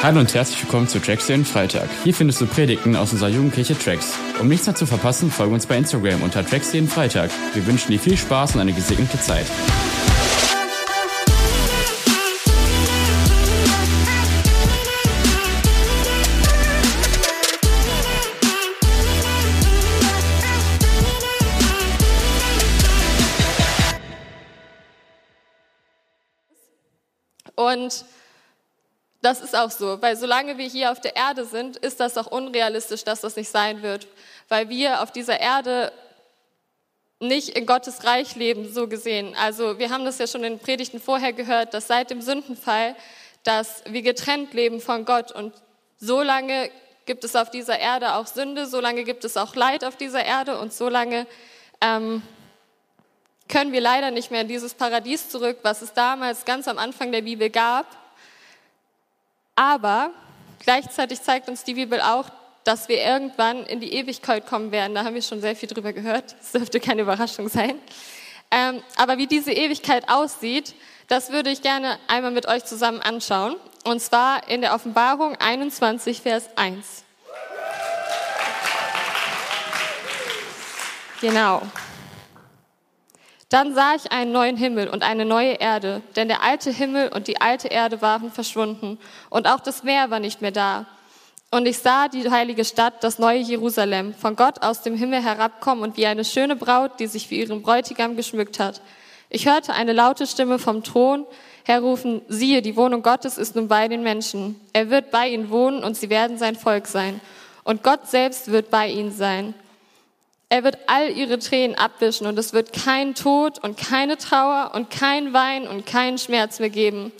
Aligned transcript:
Hallo 0.00 0.20
und 0.20 0.32
herzlich 0.32 0.62
willkommen 0.62 0.86
zu 0.86 1.00
Tracks 1.00 1.26
den 1.26 1.44
Freitag. 1.44 1.88
Hier 2.04 2.14
findest 2.14 2.40
du 2.40 2.46
Predigten 2.46 2.94
aus 2.94 3.12
unserer 3.12 3.30
Jugendkirche 3.30 3.76
Tracks. 3.76 4.16
Um 4.40 4.46
nichts 4.46 4.64
mehr 4.66 4.76
zu 4.76 4.86
verpassen, 4.86 5.28
folge 5.28 5.52
uns 5.52 5.66
bei 5.66 5.76
Instagram 5.76 6.22
unter 6.22 6.46
Tracks 6.46 6.72
jeden 6.72 6.86
Freitag. 6.86 7.32
Wir 7.52 7.66
wünschen 7.66 7.90
dir 7.90 7.98
viel 7.98 8.16
Spaß 8.16 8.54
und 8.54 8.60
eine 8.60 8.72
gesegnete 8.72 9.18
Zeit. 9.18 9.46
Das 29.28 29.40
ist 29.40 29.54
auch 29.54 29.70
so, 29.70 30.00
weil 30.00 30.16
solange 30.16 30.56
wir 30.56 30.66
hier 30.66 30.90
auf 30.90 31.02
der 31.02 31.14
Erde 31.14 31.44
sind, 31.44 31.76
ist 31.76 32.00
das 32.00 32.16
auch 32.16 32.28
unrealistisch, 32.28 33.04
dass 33.04 33.20
das 33.20 33.36
nicht 33.36 33.50
sein 33.50 33.82
wird, 33.82 34.06
weil 34.48 34.70
wir 34.70 35.02
auf 35.02 35.12
dieser 35.12 35.38
Erde 35.38 35.92
nicht 37.20 37.50
in 37.50 37.66
Gottes 37.66 38.04
Reich 38.04 38.36
leben, 38.36 38.72
so 38.72 38.88
gesehen. 38.88 39.36
Also 39.36 39.78
wir 39.78 39.90
haben 39.90 40.06
das 40.06 40.16
ja 40.16 40.26
schon 40.26 40.44
in 40.44 40.54
den 40.54 40.58
Predigten 40.58 40.98
vorher 40.98 41.34
gehört, 41.34 41.74
dass 41.74 41.88
seit 41.88 42.10
dem 42.10 42.22
Sündenfall, 42.22 42.96
dass 43.42 43.82
wir 43.86 44.00
getrennt 44.00 44.54
leben 44.54 44.80
von 44.80 45.04
Gott 45.04 45.30
und 45.30 45.52
so 45.98 46.22
lange 46.22 46.70
gibt 47.04 47.22
es 47.22 47.36
auf 47.36 47.50
dieser 47.50 47.78
Erde 47.78 48.14
auch 48.14 48.26
Sünde, 48.26 48.66
so 48.66 48.80
lange 48.80 49.04
gibt 49.04 49.26
es 49.26 49.36
auch 49.36 49.54
Leid 49.54 49.84
auf 49.84 49.96
dieser 49.96 50.24
Erde 50.24 50.58
und 50.58 50.72
so 50.72 50.88
lange 50.88 51.26
ähm, 51.82 52.22
können 53.46 53.72
wir 53.72 53.82
leider 53.82 54.10
nicht 54.10 54.30
mehr 54.30 54.40
in 54.40 54.48
dieses 54.48 54.72
Paradies 54.72 55.28
zurück, 55.28 55.58
was 55.62 55.82
es 55.82 55.92
damals 55.92 56.46
ganz 56.46 56.66
am 56.66 56.78
Anfang 56.78 57.12
der 57.12 57.22
Bibel 57.22 57.50
gab. 57.50 58.07
Aber 59.58 60.12
gleichzeitig 60.60 61.20
zeigt 61.20 61.48
uns 61.48 61.64
die 61.64 61.74
Bibel 61.74 62.00
auch, 62.00 62.26
dass 62.62 62.88
wir 62.88 63.02
irgendwann 63.02 63.64
in 63.64 63.80
die 63.80 63.92
Ewigkeit 63.92 64.46
kommen 64.46 64.70
werden. 64.70 64.94
Da 64.94 65.02
haben 65.02 65.14
wir 65.14 65.22
schon 65.22 65.40
sehr 65.40 65.56
viel 65.56 65.68
drüber 65.68 65.92
gehört. 65.92 66.36
Das 66.38 66.52
dürfte 66.52 66.78
keine 66.78 67.02
Überraschung 67.02 67.48
sein. 67.48 67.74
Ähm, 68.52 68.80
aber 68.94 69.18
wie 69.18 69.26
diese 69.26 69.50
Ewigkeit 69.50 70.08
aussieht, 70.08 70.76
das 71.08 71.32
würde 71.32 71.50
ich 71.50 71.60
gerne 71.60 71.98
einmal 72.06 72.30
mit 72.30 72.46
euch 72.46 72.66
zusammen 72.66 73.00
anschauen. 73.02 73.56
Und 73.82 74.00
zwar 74.00 74.48
in 74.48 74.60
der 74.60 74.74
Offenbarung 74.74 75.34
21, 75.34 76.22
Vers 76.22 76.50
1. 76.54 77.02
Genau. 81.20 81.62
Dann 83.48 83.74
sah 83.74 83.94
ich 83.94 84.12
einen 84.12 84.32
neuen 84.32 84.56
Himmel 84.58 84.88
und 84.88 85.02
eine 85.02 85.24
neue 85.24 85.54
Erde, 85.54 86.02
denn 86.16 86.28
der 86.28 86.42
alte 86.42 86.70
Himmel 86.70 87.08
und 87.08 87.28
die 87.28 87.40
alte 87.40 87.68
Erde 87.68 88.02
waren 88.02 88.30
verschwunden 88.30 88.98
und 89.30 89.46
auch 89.48 89.60
das 89.60 89.82
Meer 89.82 90.10
war 90.10 90.20
nicht 90.20 90.42
mehr 90.42 90.50
da. 90.50 90.86
Und 91.50 91.66
ich 91.66 91.78
sah 91.78 92.08
die 92.08 92.30
heilige 92.30 92.66
Stadt, 92.66 93.02
das 93.02 93.18
neue 93.18 93.38
Jerusalem, 93.38 94.12
von 94.12 94.36
Gott 94.36 94.62
aus 94.62 94.82
dem 94.82 94.96
Himmel 94.96 95.22
herabkommen 95.22 95.82
und 95.82 95.96
wie 95.96 96.06
eine 96.06 96.26
schöne 96.26 96.56
Braut, 96.56 97.00
die 97.00 97.06
sich 97.06 97.28
für 97.28 97.36
ihren 97.36 97.62
Bräutigam 97.62 98.16
geschmückt 98.16 98.60
hat. 98.60 98.82
Ich 99.30 99.46
hörte 99.46 99.72
eine 99.72 99.94
laute 99.94 100.26
Stimme 100.26 100.58
vom 100.58 100.84
Thron 100.84 101.24
herrufen, 101.64 102.20
siehe, 102.28 102.60
die 102.60 102.76
Wohnung 102.76 103.02
Gottes 103.02 103.38
ist 103.38 103.56
nun 103.56 103.66
bei 103.66 103.88
den 103.88 104.02
Menschen. 104.02 104.60
Er 104.74 104.90
wird 104.90 105.10
bei 105.10 105.28
ihnen 105.28 105.48
wohnen 105.48 105.84
und 105.84 105.96
sie 105.96 106.10
werden 106.10 106.36
sein 106.36 106.54
Volk 106.54 106.86
sein. 106.86 107.18
Und 107.64 107.82
Gott 107.82 108.08
selbst 108.08 108.52
wird 108.52 108.70
bei 108.70 108.88
ihnen 108.88 109.12
sein. 109.12 109.54
Er 110.50 110.64
wird 110.64 110.78
all 110.86 111.10
ihre 111.10 111.38
Tränen 111.38 111.76
abwischen 111.76 112.26
und 112.26 112.38
es 112.38 112.54
wird 112.54 112.72
kein 112.72 113.14
Tod 113.14 113.62
und 113.62 113.76
keine 113.76 114.16
Trauer 114.16 114.72
und 114.74 114.88
kein 114.90 115.34
Wein 115.34 115.68
und 115.68 115.84
keinen 115.84 116.16
Schmerz 116.16 116.58
mehr 116.58 116.70
geben. 116.70 117.12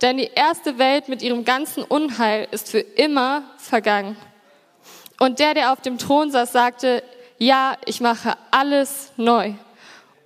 Denn 0.00 0.16
die 0.16 0.30
erste 0.34 0.78
Welt 0.78 1.08
mit 1.08 1.20
ihrem 1.20 1.44
ganzen 1.44 1.82
Unheil 1.82 2.48
ist 2.52 2.70
für 2.70 2.80
immer 2.80 3.42
vergangen. 3.58 4.16
Und 5.18 5.38
der, 5.38 5.52
der 5.52 5.72
auf 5.72 5.82
dem 5.82 5.98
Thron 5.98 6.30
saß, 6.30 6.52
sagte, 6.52 7.02
ja, 7.36 7.76
ich 7.84 8.00
mache 8.00 8.32
alles 8.50 9.12
neu. 9.18 9.52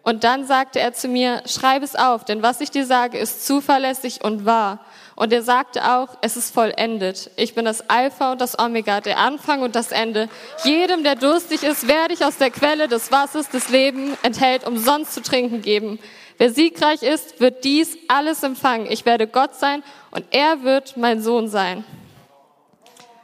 Und 0.05 0.23
dann 0.23 0.47
sagte 0.47 0.79
er 0.79 0.93
zu 0.93 1.09
mir, 1.09 1.43
schreib 1.47 1.83
es 1.83 1.97
auf, 1.97 2.25
denn 2.25 2.43
was 2.43 2.61
ich 2.61 2.71
dir 2.71 2.87
sage, 2.87 3.19
ist 3.19 3.47
zuverlässig 3.47 4.23
und 4.23 4.45
wahr. 4.45 4.85
Und 5.17 5.33
er 5.33 5.43
sagte 5.43 5.85
auch, 5.93 6.09
es 6.23 6.37
ist 6.37 6.53
vollendet. 6.53 7.31
Ich 7.37 7.55
bin 7.55 7.65
das 7.65 7.89
Alpha 7.89 8.33
und 8.33 8.41
das 8.41 8.59
Omega, 8.59 9.01
der 9.01 9.19
Anfang 9.19 9.63
und 9.63 9.77
das 9.77 9.93
Ende. 9.93 10.29
Jedem, 10.65 11.05
der 11.05 11.15
durstig 11.15 11.63
ist, 11.63 11.87
werde 11.87 12.15
ich 12.15 12.25
aus 12.25 12.37
der 12.37 12.51
Quelle 12.51 12.89
des 12.89 13.13
Wassers 13.13 13.49
des 13.49 13.69
Lebens 13.69 14.19
enthält, 14.23 14.67
umsonst 14.67 15.15
zu 15.15 15.23
trinken 15.23 15.63
geben. 15.63 16.01
Wer 16.37 16.51
siegreich 16.51 17.03
ist, 17.03 17.39
wird 17.39 17.63
dies 17.63 17.97
alles 18.09 18.43
empfangen. 18.43 18.91
Ich 18.91 19.07
werde 19.07 19.29
Gott 19.29 19.55
sein 19.55 19.85
und 20.11 20.25
er 20.33 20.65
wird 20.65 20.97
mein 20.97 21.23
Sohn 21.23 21.49
sein. 21.49 21.85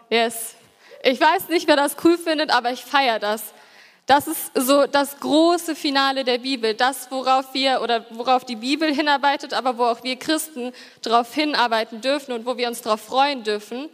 Yes. 0.08 0.54
Ich 1.02 1.20
weiß 1.20 1.48
nicht, 1.48 1.66
wer 1.66 1.76
das 1.76 1.96
cool 2.04 2.18
findet, 2.18 2.50
aber 2.50 2.70
ich 2.70 2.84
feiere 2.84 3.18
das. 3.18 3.52
Das 4.10 4.26
ist 4.26 4.50
so 4.56 4.88
das 4.88 5.20
große 5.20 5.76
Finale 5.76 6.24
der 6.24 6.38
Bibel, 6.38 6.74
das, 6.74 7.08
worauf 7.12 7.54
wir 7.54 7.80
oder 7.80 8.04
worauf 8.10 8.44
die 8.44 8.56
Bibel 8.56 8.92
hinarbeitet, 8.92 9.54
aber 9.54 9.78
wo 9.78 9.84
auch 9.84 10.02
wir 10.02 10.16
Christen 10.16 10.72
darauf 11.02 11.32
hinarbeiten 11.32 12.00
dürfen 12.00 12.32
und 12.32 12.44
wo 12.44 12.56
wir 12.56 12.66
uns 12.66 12.82
darauf 12.82 13.00
freuen 13.00 13.44
dürfen. 13.44 13.88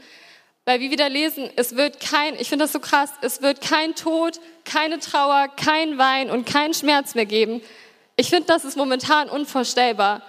Weil 0.64 0.80
wir 0.80 0.90
wieder 0.90 1.10
lesen, 1.10 1.50
es 1.56 1.76
wird 1.76 2.00
kein, 2.00 2.34
ich 2.36 2.48
finde 2.48 2.64
das 2.64 2.72
so 2.72 2.80
krass, 2.80 3.10
es 3.20 3.42
wird 3.42 3.60
kein 3.60 3.94
Tod, 3.94 4.40
keine 4.64 5.00
Trauer, 5.00 5.48
kein 5.54 5.98
Wein 5.98 6.30
und 6.30 6.46
kein 6.46 6.72
Schmerz 6.72 7.14
mehr 7.14 7.26
geben. 7.26 7.60
Ich 8.16 8.30
finde, 8.30 8.46
das 8.46 8.64
ist 8.64 8.78
momentan 8.78 9.28
unvorstellbar. 9.28 10.22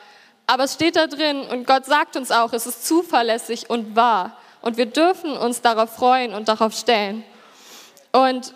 Aber 0.47 0.65
es 0.65 0.73
steht 0.73 0.97
da 0.97 1.07
drin 1.07 1.43
und 1.43 1.65
Gott 1.65 1.85
sagt 1.85 2.17
uns 2.17 2.31
auch, 2.31 2.51
es 2.51 2.67
ist 2.67 2.85
zuverlässig 2.85 3.69
und 3.69 3.95
wahr. 3.95 4.37
Und 4.61 4.75
wir 4.75 4.87
dürfen 4.87 5.31
uns 5.31 5.61
darauf 5.61 5.95
freuen 5.95 6.33
und 6.33 6.49
darauf 6.49 6.73
stellen. 6.73 7.23
Und 8.11 8.53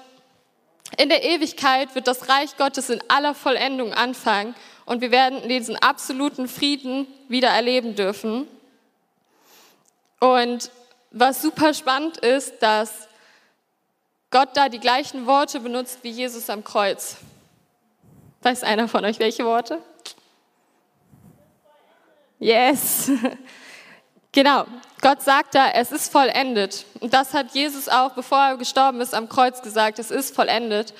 in 0.97 1.09
der 1.09 1.23
Ewigkeit 1.23 1.95
wird 1.95 2.07
das 2.07 2.27
Reich 2.29 2.57
Gottes 2.57 2.89
in 2.89 3.01
aller 3.07 3.33
Vollendung 3.33 3.93
anfangen 3.93 4.55
und 4.85 5.01
wir 5.01 5.11
werden 5.11 5.47
diesen 5.47 5.75
absoluten 5.77 6.47
Frieden 6.47 7.07
wieder 7.27 7.49
erleben 7.49 7.95
dürfen. 7.95 8.47
Und 10.19 10.69
was 11.11 11.41
super 11.41 11.73
spannend 11.73 12.17
ist, 12.17 12.59
dass 12.59 13.07
Gott 14.31 14.49
da 14.53 14.69
die 14.69 14.79
gleichen 14.79 15.25
Worte 15.25 15.59
benutzt 15.59 15.99
wie 16.03 16.09
Jesus 16.09 16.49
am 16.49 16.63
Kreuz. 16.63 17.17
Weiß 18.41 18.63
einer 18.63 18.87
von 18.87 19.05
euch 19.05 19.19
welche 19.19 19.45
Worte? 19.45 19.79
Yes. 22.39 23.11
Genau. 24.33 24.65
Gott 25.01 25.23
sagt 25.23 25.55
da, 25.55 25.71
es 25.71 25.91
ist 25.91 26.11
vollendet. 26.11 26.85
Und 26.99 27.13
das 27.13 27.33
hat 27.33 27.53
Jesus 27.53 27.89
auch, 27.89 28.11
bevor 28.11 28.37
er 28.37 28.57
gestorben 28.57 29.01
ist, 29.01 29.15
am 29.15 29.27
Kreuz 29.27 29.63
gesagt, 29.63 29.97
es 29.97 30.11
ist 30.11 30.35
vollendet. 30.35 30.93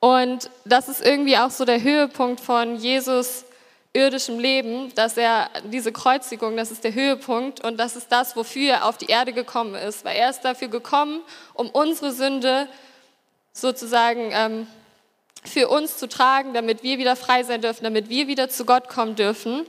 Und 0.00 0.50
das 0.64 0.88
ist 0.88 1.00
irgendwie 1.00 1.38
auch 1.38 1.50
so 1.50 1.64
der 1.64 1.80
Höhepunkt 1.80 2.40
von 2.40 2.76
Jesus 2.76 3.44
irdischem 3.92 4.38
Leben, 4.38 4.92
dass 4.94 5.16
er 5.16 5.48
diese 5.64 5.92
Kreuzigung, 5.92 6.56
das 6.56 6.70
ist 6.70 6.84
der 6.84 6.92
Höhepunkt 6.92 7.64
und 7.64 7.78
das 7.78 7.96
ist 7.96 8.12
das, 8.12 8.36
wofür 8.36 8.74
er 8.74 8.84
auf 8.84 8.98
die 8.98 9.06
Erde 9.06 9.32
gekommen 9.32 9.74
ist. 9.76 10.04
Weil 10.04 10.16
er 10.16 10.28
ist 10.28 10.40
dafür 10.40 10.68
gekommen, 10.68 11.22
um 11.54 11.70
unsere 11.70 12.12
Sünde 12.12 12.68
sozusagen 13.52 14.32
ähm, 14.32 14.66
für 15.44 15.68
uns 15.68 15.98
zu 15.98 16.08
tragen, 16.08 16.52
damit 16.52 16.82
wir 16.82 16.98
wieder 16.98 17.16
frei 17.16 17.44
sein 17.44 17.62
dürfen, 17.62 17.84
damit 17.84 18.08
wir 18.08 18.26
wieder 18.26 18.50
zu 18.50 18.64
Gott 18.64 18.88
kommen 18.88 19.14
dürfen. 19.14 19.64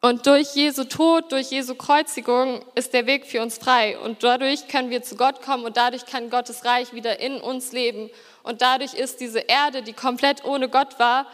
Und 0.00 0.26
durch 0.26 0.54
Jesu 0.54 0.84
Tod, 0.84 1.32
durch 1.32 1.50
Jesu 1.50 1.74
Kreuzigung 1.74 2.64
ist 2.76 2.94
der 2.94 3.06
Weg 3.06 3.26
für 3.26 3.42
uns 3.42 3.58
frei. 3.58 3.98
Und 3.98 4.22
dadurch 4.22 4.68
können 4.68 4.90
wir 4.90 5.02
zu 5.02 5.16
Gott 5.16 5.42
kommen 5.42 5.64
und 5.64 5.76
dadurch 5.76 6.06
kann 6.06 6.30
Gottes 6.30 6.64
Reich 6.64 6.92
wieder 6.92 7.18
in 7.18 7.40
uns 7.40 7.72
leben. 7.72 8.08
Und 8.44 8.62
dadurch 8.62 8.94
ist 8.94 9.20
diese 9.20 9.40
Erde, 9.40 9.82
die 9.82 9.92
komplett 9.92 10.44
ohne 10.44 10.68
Gott 10.68 11.00
war, 11.00 11.26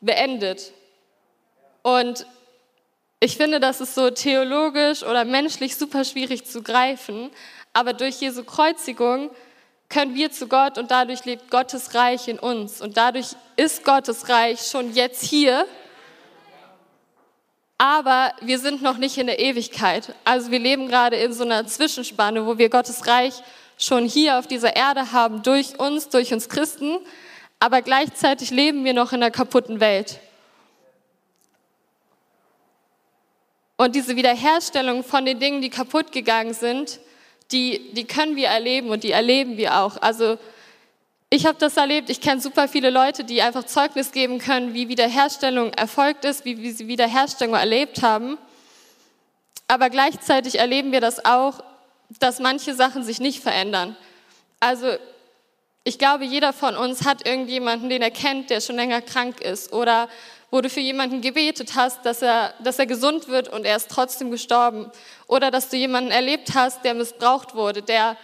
beendet. 0.00 0.72
Und 1.82 2.26
ich 3.20 3.36
finde, 3.36 3.60
das 3.60 3.82
ist 3.82 3.94
so 3.94 4.10
theologisch 4.10 5.02
oder 5.02 5.26
menschlich 5.26 5.76
super 5.76 6.04
schwierig 6.04 6.46
zu 6.46 6.62
greifen. 6.62 7.30
Aber 7.74 7.92
durch 7.92 8.20
Jesu 8.20 8.44
Kreuzigung 8.44 9.30
können 9.90 10.14
wir 10.14 10.30
zu 10.32 10.48
Gott 10.48 10.78
und 10.78 10.90
dadurch 10.90 11.26
lebt 11.26 11.50
Gottes 11.50 11.94
Reich 11.94 12.28
in 12.28 12.38
uns. 12.38 12.80
Und 12.80 12.96
dadurch 12.96 13.36
ist 13.56 13.84
Gottes 13.84 14.30
Reich 14.30 14.62
schon 14.62 14.94
jetzt 14.94 15.22
hier 15.22 15.66
aber 17.78 18.32
wir 18.40 18.58
sind 18.58 18.82
noch 18.82 18.96
nicht 18.96 19.18
in 19.18 19.26
der 19.26 19.38
Ewigkeit. 19.38 20.14
Also 20.24 20.50
wir 20.50 20.58
leben 20.58 20.88
gerade 20.88 21.16
in 21.16 21.32
so 21.32 21.44
einer 21.44 21.66
Zwischenspanne, 21.66 22.46
wo 22.46 22.58
wir 22.58 22.70
Gottes 22.70 23.06
Reich 23.06 23.34
schon 23.78 24.06
hier 24.06 24.38
auf 24.38 24.46
dieser 24.46 24.74
Erde 24.74 25.12
haben, 25.12 25.42
durch 25.42 25.78
uns, 25.78 26.08
durch 26.08 26.32
uns 26.32 26.48
Christen, 26.48 26.98
aber 27.60 27.82
gleichzeitig 27.82 28.50
leben 28.50 28.84
wir 28.84 28.94
noch 28.94 29.12
in 29.12 29.22
einer 29.22 29.30
kaputten 29.30 29.80
Welt. 29.80 30.20
Und 33.76 33.94
diese 33.94 34.16
Wiederherstellung 34.16 35.04
von 35.04 35.26
den 35.26 35.38
Dingen, 35.38 35.60
die 35.60 35.68
kaputt 35.68 36.10
gegangen 36.12 36.54
sind, 36.54 36.98
die, 37.52 37.92
die 37.92 38.04
können 38.04 38.36
wir 38.36 38.48
erleben 38.48 38.88
und 38.88 39.04
die 39.04 39.10
erleben 39.10 39.58
wir 39.58 39.78
auch. 39.78 39.98
Also 40.00 40.38
ich 41.28 41.44
habe 41.44 41.58
das 41.58 41.76
erlebt. 41.76 42.08
Ich 42.08 42.20
kenne 42.20 42.40
super 42.40 42.68
viele 42.68 42.90
Leute, 42.90 43.24
die 43.24 43.42
einfach 43.42 43.64
Zeugnis 43.64 44.12
geben 44.12 44.38
können, 44.38 44.74
wie 44.74 44.88
Wiederherstellung 44.88 45.72
erfolgt 45.72 46.24
ist, 46.24 46.44
wie, 46.44 46.62
wie 46.62 46.70
sie 46.70 46.86
Wiederherstellung 46.86 47.54
erlebt 47.54 48.02
haben. 48.02 48.38
Aber 49.68 49.90
gleichzeitig 49.90 50.58
erleben 50.58 50.92
wir 50.92 51.00
das 51.00 51.24
auch, 51.24 51.62
dass 52.20 52.38
manche 52.38 52.74
Sachen 52.74 53.02
sich 53.02 53.18
nicht 53.18 53.42
verändern. 53.42 53.96
Also 54.60 54.96
ich 55.82 55.98
glaube, 55.98 56.24
jeder 56.24 56.52
von 56.52 56.76
uns 56.76 57.04
hat 57.04 57.26
irgendjemanden, 57.26 57.88
den 57.88 58.02
er 58.02 58.12
kennt, 58.12 58.50
der 58.50 58.60
schon 58.60 58.76
länger 58.76 59.02
krank 59.02 59.40
ist 59.40 59.72
oder 59.72 60.08
wo 60.50 60.60
du 60.60 60.70
für 60.70 60.80
jemanden 60.80 61.20
gebetet 61.20 61.74
hast, 61.74 62.06
dass 62.06 62.22
er, 62.22 62.54
dass 62.60 62.78
er 62.78 62.86
gesund 62.86 63.26
wird 63.26 63.48
und 63.48 63.64
er 63.64 63.76
ist 63.76 63.90
trotzdem 63.90 64.30
gestorben. 64.30 64.90
Oder 65.26 65.50
dass 65.50 65.68
du 65.68 65.76
jemanden 65.76 66.12
erlebt 66.12 66.54
hast, 66.54 66.84
der 66.84 66.94
missbraucht 66.94 67.56
wurde, 67.56 67.82
der 67.82 68.16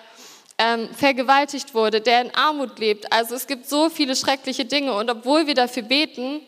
ähm, 0.62 0.88
vergewaltigt 0.94 1.74
wurde, 1.74 2.00
der 2.00 2.22
in 2.22 2.34
Armut 2.34 2.78
lebt. 2.78 3.12
Also 3.12 3.34
es 3.34 3.48
gibt 3.48 3.68
so 3.68 3.90
viele 3.90 4.14
schreckliche 4.14 4.64
Dinge 4.64 4.94
und 4.94 5.10
obwohl 5.10 5.46
wir 5.48 5.54
dafür 5.54 5.82
beten, 5.82 6.40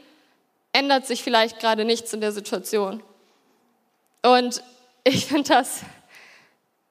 ändert 0.73 1.07
sich 1.07 1.23
vielleicht 1.23 1.59
gerade 1.59 1.85
nichts 1.85 2.13
in 2.13 2.21
der 2.21 2.31
Situation. 2.31 3.03
Und 4.23 4.63
ich 5.03 5.27
finde 5.27 5.49
das, 5.49 5.81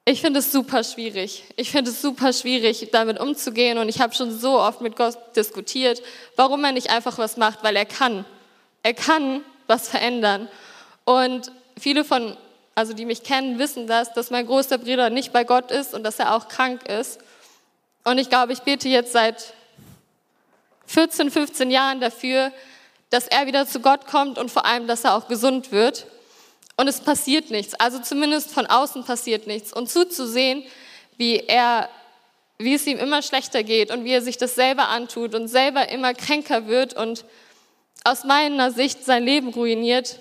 ich 0.04 0.20
finde 0.20 0.40
es 0.40 0.52
super 0.52 0.84
schwierig. 0.84 1.44
Ich 1.56 1.70
finde 1.70 1.90
es 1.90 2.02
super 2.02 2.32
schwierig, 2.34 2.90
damit 2.92 3.18
umzugehen. 3.18 3.78
Und 3.78 3.88
ich 3.88 4.00
habe 4.00 4.14
schon 4.14 4.36
so 4.38 4.60
oft 4.60 4.82
mit 4.82 4.96
Gott 4.96 5.16
diskutiert, 5.34 6.02
warum 6.36 6.62
er 6.64 6.72
nicht 6.72 6.90
einfach 6.90 7.16
was 7.16 7.38
macht, 7.38 7.64
weil 7.64 7.74
er 7.74 7.86
kann. 7.86 8.26
Er 8.82 8.92
kann 8.92 9.40
was 9.66 9.88
verändern. 9.88 10.48
Und 11.04 11.50
viele 11.78 12.04
von, 12.04 12.36
also 12.74 12.92
die 12.92 13.04
mich 13.04 13.22
kennen, 13.22 13.58
wissen 13.58 13.86
das, 13.86 14.12
dass 14.12 14.30
mein 14.30 14.46
großer 14.46 14.78
Bruder 14.78 15.10
nicht 15.10 15.32
bei 15.32 15.44
Gott 15.44 15.70
ist 15.70 15.94
und 15.94 16.02
dass 16.02 16.18
er 16.18 16.34
auch 16.34 16.48
krank 16.48 16.88
ist. 16.88 17.20
Und 18.04 18.18
ich 18.18 18.28
glaube, 18.28 18.52
ich 18.52 18.60
bete 18.60 18.88
jetzt 18.88 19.12
seit 19.12 19.54
14, 20.86 21.30
15 21.30 21.70
Jahren 21.70 22.00
dafür, 22.00 22.52
dass 23.10 23.28
er 23.28 23.46
wieder 23.46 23.66
zu 23.66 23.80
Gott 23.80 24.06
kommt 24.06 24.38
und 24.38 24.50
vor 24.50 24.66
allem, 24.66 24.86
dass 24.86 25.04
er 25.04 25.14
auch 25.14 25.28
gesund 25.28 25.72
wird. 25.72 26.06
Und 26.76 26.88
es 26.88 27.00
passiert 27.00 27.50
nichts. 27.50 27.74
Also 27.74 28.00
zumindest 28.00 28.50
von 28.50 28.66
außen 28.66 29.04
passiert 29.04 29.46
nichts. 29.46 29.72
Und 29.72 29.88
zuzusehen, 29.88 30.64
wie 31.16 31.36
er, 31.38 31.88
wie 32.58 32.74
es 32.74 32.86
ihm 32.86 32.98
immer 32.98 33.22
schlechter 33.22 33.62
geht 33.62 33.92
und 33.92 34.04
wie 34.04 34.10
er 34.10 34.22
sich 34.22 34.36
das 34.36 34.56
selber 34.56 34.88
antut 34.88 35.34
und 35.34 35.46
selber 35.46 35.88
immer 35.88 36.12
kränker 36.14 36.66
wird 36.66 36.94
und 36.94 37.24
aus 38.02 38.24
meiner 38.24 38.70
Sicht 38.72 39.04
sein 39.04 39.24
Leben 39.24 39.48
ruiniert, 39.48 40.18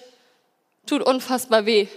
tut 0.86 1.02
unfassbar 1.02 1.66
weh. 1.66 1.88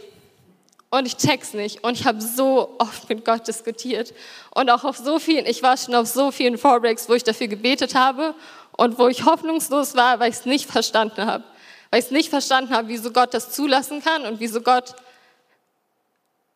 Und 0.91 1.07
ich 1.07 1.17
check's 1.17 1.53
nicht. 1.53 1.83
Und 1.83 1.99
ich 1.99 2.07
habe 2.07 2.21
so 2.21 2.77
oft 2.79 3.09
mit 3.09 3.25
Gott 3.25 3.47
diskutiert. 3.49 4.15
Und 4.55 4.71
auch 4.71 4.85
auf 4.85 4.97
so 4.97 5.19
vielen, 5.19 5.47
ich 5.47 5.63
war 5.63 5.77
schon 5.77 5.95
auf 5.95 6.07
so 6.07 6.31
vielen 6.31 6.59
Vorbreaks, 6.59 7.09
wo 7.09 7.15
ich 7.15 7.25
dafür 7.25 7.49
gebetet 7.49 7.95
habe 7.95 8.35
und 8.77 8.99
wo 8.99 9.09
ich 9.09 9.25
hoffnungslos 9.25 9.97
war, 9.97 10.21
weil 10.21 10.31
ich 10.31 10.37
es 10.37 10.47
nicht 10.47 10.71
verstanden 10.71 11.27
habe. 11.27 11.45
Weil 11.91 12.01
ich 12.01 12.07
es 12.07 12.13
nicht 12.13 12.31
verstanden 12.31 12.75
habe, 12.75 12.89
wieso 12.89 13.11
Gott 13.11 13.35
das 13.35 13.51
zulassen 13.51 14.03
kann 14.03 14.25
und 14.27 14.41
wieso 14.41 14.61
Gott 14.61 14.95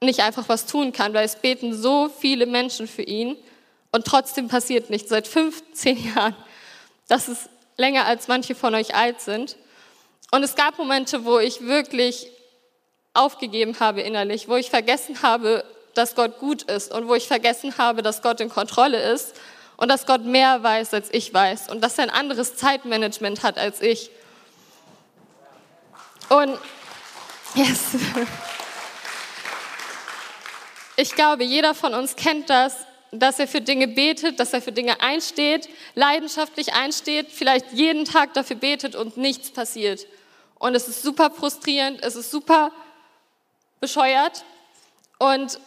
nicht 0.00 0.20
einfach 0.20 0.48
was 0.48 0.66
tun 0.66 0.92
kann, 0.92 1.12
weil 1.12 1.26
es 1.26 1.36
beten 1.36 1.74
so 1.74 2.08
viele 2.08 2.46
Menschen 2.46 2.88
für 2.88 3.02
ihn 3.02 3.36
und 3.92 4.06
trotzdem 4.06 4.48
passiert 4.48 4.90
nichts. 4.90 5.10
Seit 5.10 5.26
15 5.26 6.14
Jahren. 6.14 6.36
Das 7.08 7.28
ist 7.28 7.48
länger 7.76 8.06
als 8.06 8.28
manche 8.28 8.54
von 8.54 8.74
euch 8.74 8.94
alt 8.94 9.20
sind. 9.20 9.56
Und 10.30 10.44
es 10.44 10.54
gab 10.54 10.78
Momente, 10.78 11.24
wo 11.24 11.38
ich 11.38 11.62
wirklich 11.62 12.30
aufgegeben 13.14 13.80
habe 13.80 14.00
innerlich, 14.00 14.48
wo 14.48 14.56
ich 14.56 14.70
vergessen 14.70 15.22
habe, 15.22 15.64
dass 15.94 16.14
Gott 16.14 16.38
gut 16.38 16.62
ist 16.62 16.92
und 16.92 17.08
wo 17.08 17.14
ich 17.14 17.26
vergessen 17.26 17.76
habe, 17.78 18.02
dass 18.02 18.22
Gott 18.22 18.40
in 18.40 18.48
Kontrolle 18.48 19.00
ist 19.12 19.34
und 19.76 19.88
dass 19.88 20.06
Gott 20.06 20.24
mehr 20.24 20.62
weiß, 20.62 20.94
als 20.94 21.12
ich 21.12 21.32
weiß 21.34 21.70
und 21.70 21.80
dass 21.82 21.98
er 21.98 22.04
ein 22.04 22.10
anderes 22.10 22.56
Zeitmanagement 22.56 23.42
hat 23.42 23.58
als 23.58 23.80
ich. 23.80 24.10
Und 26.28 26.58
yes. 27.54 27.80
ich 30.96 31.14
glaube, 31.14 31.42
jeder 31.42 31.74
von 31.74 31.94
uns 31.94 32.14
kennt 32.14 32.48
das, 32.50 32.76
dass 33.10 33.40
er 33.40 33.48
für 33.48 33.60
Dinge 33.60 33.88
betet, 33.88 34.38
dass 34.38 34.52
er 34.52 34.62
für 34.62 34.70
Dinge 34.70 35.00
einsteht, 35.00 35.68
leidenschaftlich 35.96 36.74
einsteht, 36.74 37.32
vielleicht 37.32 37.72
jeden 37.72 38.04
Tag 38.04 38.34
dafür 38.34 38.56
betet 38.56 38.94
und 38.94 39.16
nichts 39.16 39.50
passiert. 39.50 40.06
Und 40.60 40.76
es 40.76 40.86
ist 40.86 41.02
super 41.02 41.30
frustrierend, 41.30 42.04
es 42.04 42.14
ist 42.14 42.30
super 42.30 42.70
bescheuert. 43.80 44.44
Und 45.18 45.58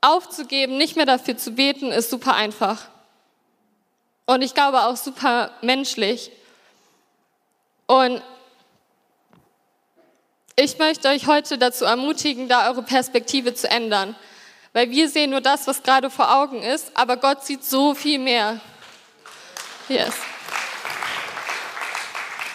aufzugeben, 0.00 0.76
nicht 0.76 0.96
mehr 0.96 1.06
dafür 1.06 1.36
zu 1.36 1.52
beten, 1.52 1.90
ist 1.90 2.10
super 2.10 2.34
einfach. 2.34 2.88
Und 4.26 4.42
ich 4.42 4.54
glaube 4.54 4.84
auch 4.84 4.96
super 4.96 5.50
menschlich. 5.62 6.30
Und 7.86 8.22
ich 10.56 10.78
möchte 10.78 11.08
euch 11.08 11.26
heute 11.26 11.58
dazu 11.58 11.84
ermutigen, 11.84 12.48
da 12.48 12.68
eure 12.68 12.82
Perspektive 12.82 13.54
zu 13.54 13.68
ändern. 13.68 14.14
Weil 14.72 14.90
wir 14.90 15.08
sehen 15.08 15.30
nur 15.30 15.40
das, 15.40 15.66
was 15.66 15.82
gerade 15.82 16.10
vor 16.10 16.34
Augen 16.36 16.62
ist, 16.62 16.92
aber 16.94 17.16
Gott 17.16 17.44
sieht 17.44 17.64
so 17.64 17.94
viel 17.94 18.18
mehr. 18.18 18.60
Yes. 19.88 20.14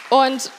Und 0.10 0.52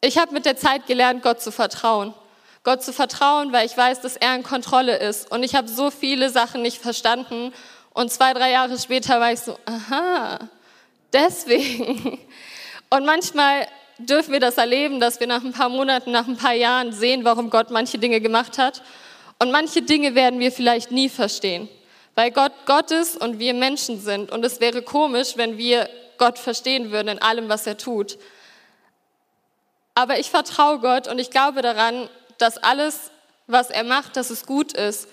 ich 0.00 0.16
habe 0.16 0.32
mit 0.32 0.46
der 0.46 0.56
Zeit 0.56 0.86
gelernt, 0.86 1.22
Gott 1.22 1.42
zu 1.42 1.50
vertrauen. 1.50 2.14
Gott 2.62 2.82
zu 2.82 2.92
vertrauen, 2.92 3.52
weil 3.52 3.66
ich 3.66 3.76
weiß, 3.76 4.00
dass 4.02 4.16
er 4.16 4.34
in 4.34 4.42
Kontrolle 4.42 4.96
ist. 4.96 5.30
Und 5.30 5.42
ich 5.42 5.54
habe 5.54 5.68
so 5.68 5.90
viele 5.90 6.28
Sachen 6.30 6.62
nicht 6.62 6.80
verstanden. 6.80 7.52
Und 7.94 8.12
zwei, 8.12 8.34
drei 8.34 8.50
Jahre 8.50 8.78
später 8.78 9.18
war 9.18 9.32
ich 9.32 9.40
so, 9.40 9.58
aha, 9.64 10.38
deswegen. 11.12 12.18
Und 12.90 13.06
manchmal 13.06 13.66
dürfen 13.98 14.32
wir 14.32 14.40
das 14.40 14.58
erleben, 14.58 15.00
dass 15.00 15.20
wir 15.20 15.26
nach 15.26 15.42
ein 15.42 15.52
paar 15.52 15.68
Monaten, 15.68 16.10
nach 16.10 16.26
ein 16.26 16.36
paar 16.36 16.54
Jahren 16.54 16.92
sehen, 16.92 17.24
warum 17.24 17.50
Gott 17.50 17.70
manche 17.70 17.98
Dinge 17.98 18.20
gemacht 18.20 18.58
hat. 18.58 18.82
Und 19.38 19.50
manche 19.50 19.82
Dinge 19.82 20.14
werden 20.14 20.38
wir 20.38 20.52
vielleicht 20.52 20.90
nie 20.90 21.08
verstehen, 21.08 21.68
weil 22.14 22.30
Gott 22.30 22.52
Gott 22.66 22.90
ist 22.90 23.16
und 23.16 23.38
wir 23.38 23.54
Menschen 23.54 23.98
sind. 24.00 24.30
Und 24.30 24.44
es 24.44 24.60
wäre 24.60 24.82
komisch, 24.82 25.36
wenn 25.36 25.56
wir 25.56 25.88
Gott 26.18 26.38
verstehen 26.38 26.92
würden 26.92 27.08
in 27.08 27.22
allem, 27.22 27.48
was 27.48 27.66
er 27.66 27.78
tut. 27.78 28.18
Aber 29.94 30.18
ich 30.18 30.30
vertraue 30.30 30.78
Gott 30.78 31.08
und 31.08 31.18
ich 31.18 31.30
glaube 31.30 31.62
daran, 31.62 32.08
dass 32.40 32.58
alles, 32.58 33.10
was 33.46 33.70
er 33.70 33.84
macht, 33.84 34.16
dass 34.16 34.30
es 34.30 34.46
gut 34.46 34.72
ist. 34.72 35.08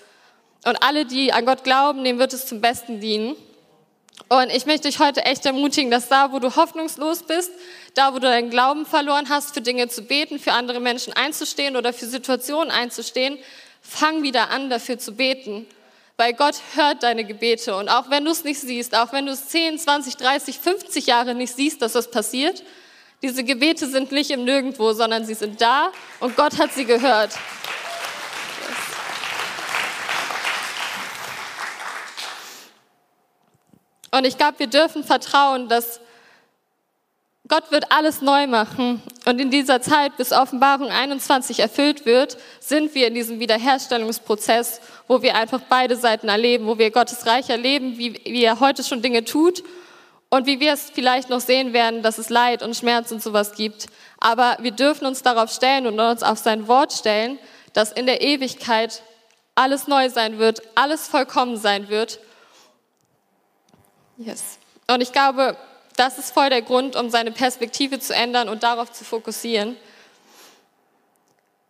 Und 0.64 0.82
alle, 0.82 1.06
die 1.06 1.32
an 1.32 1.44
Gott 1.44 1.64
glauben, 1.64 2.04
dem 2.04 2.18
wird 2.18 2.32
es 2.32 2.46
zum 2.46 2.60
Besten 2.60 3.00
dienen. 3.00 3.36
Und 4.28 4.50
ich 4.50 4.66
möchte 4.66 4.88
dich 4.88 4.98
heute 4.98 5.24
echt 5.24 5.46
ermutigen, 5.46 5.90
dass 5.90 6.08
da, 6.08 6.32
wo 6.32 6.38
du 6.38 6.54
hoffnungslos 6.56 7.22
bist, 7.22 7.50
da, 7.94 8.12
wo 8.12 8.18
du 8.18 8.26
deinen 8.26 8.50
Glauben 8.50 8.84
verloren 8.84 9.28
hast, 9.28 9.54
für 9.54 9.60
Dinge 9.60 9.88
zu 9.88 10.02
beten, 10.02 10.38
für 10.38 10.52
andere 10.52 10.80
Menschen 10.80 11.12
einzustehen 11.12 11.76
oder 11.76 11.92
für 11.92 12.06
Situationen 12.06 12.70
einzustehen, 12.70 13.38
fang 13.80 14.22
wieder 14.22 14.50
an, 14.50 14.68
dafür 14.70 14.98
zu 14.98 15.14
beten, 15.14 15.66
weil 16.16 16.34
Gott 16.34 16.56
hört 16.74 17.04
deine 17.04 17.24
Gebete. 17.24 17.76
Und 17.76 17.88
auch 17.88 18.10
wenn 18.10 18.24
du 18.24 18.30
es 18.32 18.44
nicht 18.44 18.60
siehst, 18.60 18.96
auch 18.96 19.12
wenn 19.12 19.26
du 19.26 19.32
es 19.32 19.48
10, 19.48 19.78
20, 19.78 20.16
30, 20.16 20.58
50 20.58 21.06
Jahre 21.06 21.34
nicht 21.34 21.54
siehst, 21.54 21.80
dass 21.80 21.92
das 21.92 22.10
passiert, 22.10 22.62
diese 23.22 23.42
Gebete 23.42 23.88
sind 23.88 24.12
nicht 24.12 24.30
im 24.30 24.44
Nirgendwo, 24.44 24.92
sondern 24.92 25.24
sie 25.24 25.34
sind 25.34 25.60
da 25.60 25.90
und 26.20 26.36
Gott 26.36 26.58
hat 26.58 26.72
sie 26.72 26.84
gehört. 26.84 27.32
Und 34.10 34.24
ich 34.24 34.38
glaube, 34.38 34.60
wir 34.60 34.68
dürfen 34.68 35.04
vertrauen, 35.04 35.68
dass 35.68 36.00
Gott 37.46 37.70
wird 37.70 37.90
alles 37.90 38.20
neu 38.20 38.46
machen. 38.46 39.02
Und 39.24 39.40
in 39.40 39.50
dieser 39.50 39.80
Zeit, 39.80 40.16
bis 40.16 40.32
Offenbarung 40.32 40.88
21 40.88 41.60
erfüllt 41.60 42.04
wird, 42.06 42.36
sind 42.60 42.94
wir 42.94 43.08
in 43.08 43.14
diesem 43.14 43.40
Wiederherstellungsprozess, 43.40 44.80
wo 45.08 45.22
wir 45.22 45.34
einfach 45.34 45.60
beide 45.68 45.96
Seiten 45.96 46.28
erleben, 46.28 46.66
wo 46.66 46.78
wir 46.78 46.90
Gottes 46.90 47.26
Reich 47.26 47.48
erleben, 47.48 47.98
wie, 47.98 48.14
wie 48.24 48.44
er 48.44 48.60
heute 48.60 48.84
schon 48.84 49.02
Dinge 49.02 49.24
tut 49.24 49.62
und 50.30 50.46
wie 50.46 50.60
wir 50.60 50.74
es 50.74 50.90
vielleicht 50.90 51.30
noch 51.30 51.40
sehen 51.40 51.72
werden, 51.72 52.02
dass 52.02 52.18
es 52.18 52.28
Leid 52.28 52.62
und 52.62 52.76
Schmerz 52.76 53.10
und 53.10 53.22
sowas 53.22 53.54
gibt. 53.54 53.86
Aber 54.18 54.58
wir 54.60 54.72
dürfen 54.72 55.06
uns 55.06 55.22
darauf 55.22 55.50
stellen 55.50 55.86
und 55.86 55.98
uns 55.98 56.22
auf 56.22 56.38
sein 56.38 56.68
Wort 56.68 56.92
stellen, 56.92 57.38
dass 57.72 57.92
in 57.92 58.06
der 58.06 58.20
Ewigkeit 58.20 59.02
alles 59.54 59.86
neu 59.86 60.10
sein 60.10 60.38
wird, 60.38 60.62
alles 60.74 61.08
vollkommen 61.08 61.56
sein 61.56 61.88
wird. 61.88 62.20
Yes. 64.18 64.58
Und 64.86 65.00
ich 65.00 65.12
glaube, 65.12 65.56
das 65.96 66.18
ist 66.18 66.32
voll 66.32 66.50
der 66.50 66.62
Grund, 66.62 66.94
um 66.94 67.10
seine 67.10 67.32
Perspektive 67.32 67.98
zu 67.98 68.14
ändern 68.14 68.48
und 68.48 68.62
darauf 68.62 68.92
zu 68.92 69.04
fokussieren. 69.04 69.76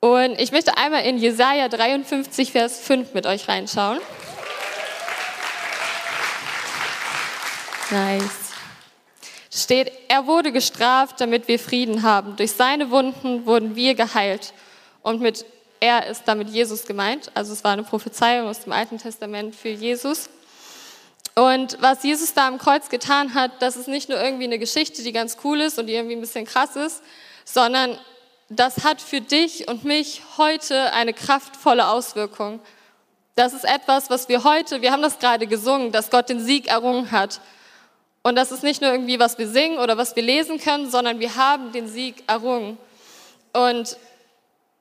Und 0.01 0.39
ich 0.41 0.53
möchte 0.53 0.77
einmal 0.77 1.05
in 1.05 1.19
Jesaja 1.19 1.69
53, 1.69 2.53
Vers 2.53 2.79
5 2.81 3.15
mit 3.15 3.27
euch 3.27 3.49
reinschauen. 3.49 3.99
Nice. 7.91 8.48
Steht, 9.59 9.93
er 10.09 10.27
wurde 10.27 10.53
gestraft, 10.53 11.21
damit 11.21 11.49
wir 11.49 11.59
Frieden 11.59 12.03
haben. 12.03 12.37
Durch 12.37 12.53
seine 12.53 12.91
Wunden 12.91 13.47
wurden 13.47 13.75
wir 13.77 13.95
geheilt. 13.95 14.53
Und 15.03 15.21
mit 15.21 15.45
er 15.81 16.07
ist 16.07 16.23
damit 16.27 16.49
Jesus 16.49 16.85
gemeint. 16.87 17.31
Also 17.35 17.53
es 17.53 17.65
war 17.65 17.73
eine 17.73 17.83
Prophezeiung 17.83 18.49
aus 18.49 18.61
dem 18.61 18.73
Alten 18.73 18.99
Testament 18.99 19.55
für 19.55 19.69
Jesus. 19.69 20.29
Und 21.35 21.77
was 21.81 22.03
Jesus 22.03 22.35
da 22.35 22.49
am 22.49 22.59
Kreuz 22.59 22.89
getan 22.89 23.35
hat, 23.35 23.53
das 23.61 23.77
ist 23.77 23.87
nicht 23.87 24.09
nur 24.09 24.21
irgendwie 24.21 24.45
eine 24.45 24.59
Geschichte, 24.59 25.03
die 25.03 25.13
ganz 25.13 25.37
cool 25.45 25.61
ist 25.61 25.79
und 25.79 25.87
die 25.87 25.95
irgendwie 25.95 26.17
ein 26.17 26.21
bisschen 26.21 26.45
krass 26.45 26.75
ist, 26.75 27.03
sondern 27.45 27.97
das 28.49 28.83
hat 28.83 29.01
für 29.01 29.21
dich 29.21 29.69
und 29.69 29.85
mich 29.85 30.23
heute 30.37 30.93
eine 30.93 31.13
kraftvolle 31.13 31.87
Auswirkung. 31.89 32.61
Das 33.37 33.53
ist 33.53 33.65
etwas, 33.65 34.11
was 34.11 34.29
wir 34.29 34.43
heute, 34.43 34.83
wir 34.83 34.91
haben 34.91 35.03
das 35.03 35.21
gerade 35.21 35.47
gesungen, 35.47 35.93
dass 35.93 36.11
Gott 36.11 36.29
den 36.29 36.41
Sieg 36.41 36.67
errungen 36.67 37.13
hat. 37.13 37.41
Und 38.29 38.35
das 38.35 38.53
ist 38.53 38.63
nicht 38.63 38.83
nur 38.83 38.91
irgendwie, 38.91 39.19
was 39.19 39.39
wir 39.39 39.49
singen 39.49 39.79
oder 39.79 39.97
was 39.97 40.15
wir 40.15 40.23
lesen 40.23 40.61
können, 40.61 40.91
sondern 40.91 41.19
wir 41.19 41.37
haben 41.37 41.73
den 41.73 41.89
Sieg 41.89 42.25
errungen. 42.27 42.77
Und 43.55 43.97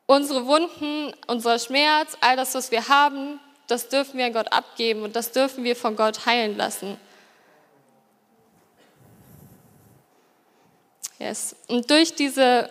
unsere 0.06 0.46
Wunden, 0.46 1.14
unser 1.28 1.58
Schmerz, 1.58 2.18
all 2.20 2.36
das, 2.36 2.56
was 2.56 2.72
wir 2.72 2.90
haben, 2.90 3.40
das 3.68 3.88
dürfen 3.88 4.18
wir 4.18 4.26
an 4.26 4.34
Gott 4.34 4.52
abgeben 4.52 5.04
und 5.04 5.16
das 5.16 5.32
dürfen 5.32 5.64
wir 5.64 5.78
von 5.78 5.96
Gott 5.96 6.26
heilen 6.26 6.58
lassen. 6.58 7.00
Yes. 11.18 11.56
Und 11.70 11.90
durch 11.90 12.16
diese, 12.16 12.70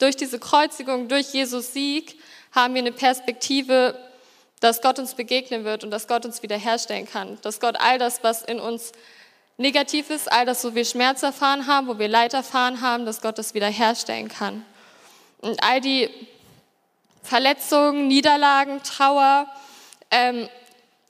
durch 0.00 0.16
diese 0.16 0.40
Kreuzigung, 0.40 1.06
durch 1.06 1.32
Jesus 1.32 1.72
Sieg, 1.72 2.20
haben 2.50 2.74
wir 2.74 2.80
eine 2.80 2.90
Perspektive, 2.90 3.96
dass 4.58 4.82
Gott 4.82 4.98
uns 4.98 5.14
begegnen 5.14 5.62
wird 5.62 5.84
und 5.84 5.92
dass 5.92 6.08
Gott 6.08 6.26
uns 6.26 6.42
wiederherstellen 6.42 7.06
kann. 7.06 7.38
Dass 7.42 7.60
Gott 7.60 7.76
all 7.78 8.00
das, 8.00 8.24
was 8.24 8.42
in 8.42 8.58
uns 8.58 8.90
negativ 9.58 10.08
ist, 10.08 10.30
all 10.32 10.46
das, 10.46 10.64
wo 10.64 10.74
wir 10.74 10.84
Schmerz 10.84 11.22
erfahren 11.22 11.66
haben, 11.66 11.88
wo 11.88 11.98
wir 11.98 12.08
Leid 12.08 12.32
erfahren 12.32 12.80
haben, 12.80 13.04
dass 13.04 13.20
Gott 13.20 13.36
das 13.36 13.52
wiederherstellen 13.52 14.28
kann. 14.28 14.64
Und 15.40 15.62
all 15.62 15.80
die 15.80 16.08
Verletzungen, 17.22 18.08
Niederlagen, 18.08 18.82
Trauer, 18.82 19.46
ähm, 20.10 20.48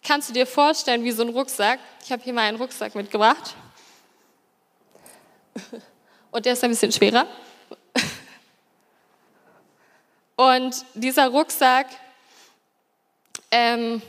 kannst 0.03 0.31
du 0.31 0.33
dir 0.33 0.47
vorstellen 0.47 1.05
wie 1.05 1.13
so 1.13 1.23
ein 1.23 1.29
Rucksack. 1.29 1.79
Ich 2.05 2.11
habe 2.11 2.23
hier 2.23 2.33
mal 2.33 2.43
einen 2.43 2.57
Rucksack 2.57 2.95
mitgebracht. 2.95 3.55
Und 6.31 6.45
der 6.45 6.55
ist 6.55 6.65
ein 6.65 6.71
bisschen 6.71 6.93
schwerer. 6.93 7.27
Und 10.37 10.85
dieser 10.95 11.29
Rucksack 11.29 11.87
ähm, 13.51 14.03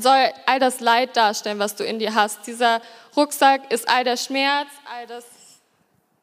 soll 0.00 0.30
all 0.46 0.58
das 0.58 0.80
Leid 0.80 1.16
darstellen, 1.16 1.58
was 1.58 1.76
du 1.76 1.84
in 1.84 1.98
dir 1.98 2.14
hast. 2.14 2.46
Dieser 2.46 2.80
Rucksack 3.16 3.72
ist 3.72 3.88
all 3.88 4.04
der 4.04 4.16
Schmerz, 4.16 4.68
all, 4.92 5.06
das, 5.06 5.24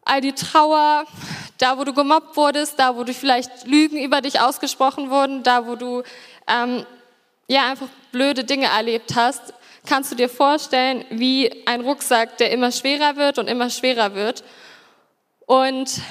all 0.06 0.22
die 0.22 0.34
Trauer, 0.34 1.06
da 1.58 1.78
wo 1.78 1.84
du 1.84 1.94
gemobbt 1.94 2.36
wurdest, 2.38 2.80
da 2.80 2.96
wo 2.96 3.04
du 3.04 3.14
vielleicht 3.14 3.66
Lügen 3.66 3.98
über 3.98 4.22
dich 4.22 4.40
ausgesprochen 4.40 5.10
wurden, 5.10 5.44
da 5.44 5.68
wo 5.68 5.76
du 5.76 6.04
ähm, 6.48 6.86
ja 7.48 7.70
einfach 7.70 7.88
blöde 8.12 8.44
Dinge 8.44 8.68
erlebt 8.68 9.16
hast, 9.16 9.54
kannst 9.86 10.12
du 10.12 10.16
dir 10.16 10.30
vorstellen, 10.30 11.06
wie 11.10 11.68
ein 11.68 11.82
Rucksack, 11.82 12.38
der 12.38 12.52
immer 12.52 12.72
schwerer 12.72 13.16
wird 13.16 13.38
und 13.38 13.48
immer 13.48 13.70
schwerer 13.70 14.16
wird. 14.16 14.44
Und 15.46 16.02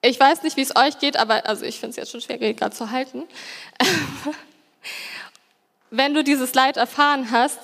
ich 0.00 0.18
weiß 0.18 0.42
nicht, 0.42 0.56
wie 0.56 0.62
es 0.62 0.74
euch 0.76 0.98
geht, 0.98 1.16
aber 1.16 1.46
also 1.46 1.64
ich 1.64 1.80
finde 1.80 1.90
es 1.90 1.96
jetzt 1.96 2.12
schon 2.12 2.20
schwer, 2.20 2.38
gerade 2.38 2.74
zu 2.74 2.90
halten. 2.90 3.24
Wenn 5.96 6.12
du 6.12 6.22
dieses 6.22 6.52
Leid 6.52 6.76
erfahren 6.76 7.30
hast 7.30 7.58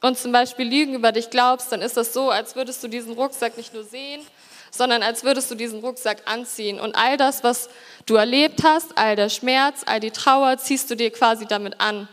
und 0.00 0.16
zum 0.16 0.32
Beispiel 0.32 0.66
Lügen 0.66 0.94
über 0.94 1.12
dich 1.12 1.28
glaubst, 1.28 1.70
dann 1.70 1.82
ist 1.82 1.98
das 1.98 2.14
so, 2.14 2.30
als 2.30 2.56
würdest 2.56 2.82
du 2.82 2.88
diesen 2.88 3.12
Rucksack 3.12 3.58
nicht 3.58 3.74
nur 3.74 3.84
sehen, 3.84 4.22
sondern 4.70 5.02
als 5.02 5.22
würdest 5.22 5.50
du 5.50 5.54
diesen 5.54 5.80
Rucksack 5.80 6.22
anziehen. 6.24 6.80
Und 6.80 6.96
all 6.96 7.18
das, 7.18 7.44
was 7.44 7.68
du 8.06 8.14
erlebt 8.14 8.62
hast, 8.64 8.96
all 8.96 9.16
der 9.16 9.28
Schmerz, 9.28 9.82
all 9.84 10.00
die 10.00 10.10
Trauer, 10.10 10.56
ziehst 10.56 10.90
du 10.90 10.94
dir 10.94 11.10
quasi 11.10 11.44
damit 11.44 11.78
an. 11.78 12.08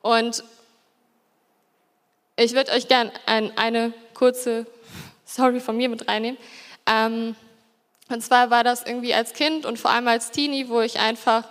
Und 0.00 0.42
ich 2.34 2.52
würde 2.52 2.72
euch 2.72 2.88
gerne 2.88 3.12
ein, 3.26 3.56
eine 3.56 3.92
kurze 4.14 4.66
Story 5.28 5.60
von 5.60 5.76
mir 5.76 5.88
mit 5.88 6.08
reinnehmen. 6.08 6.40
Ähm, 6.86 7.36
und 8.08 8.20
zwar 8.20 8.50
war 8.50 8.64
das 8.64 8.82
irgendwie 8.84 9.14
als 9.14 9.32
Kind 9.32 9.64
und 9.64 9.78
vor 9.78 9.92
allem 9.92 10.08
als 10.08 10.32
Teenie, 10.32 10.68
wo 10.68 10.80
ich 10.80 10.98
einfach 10.98 11.44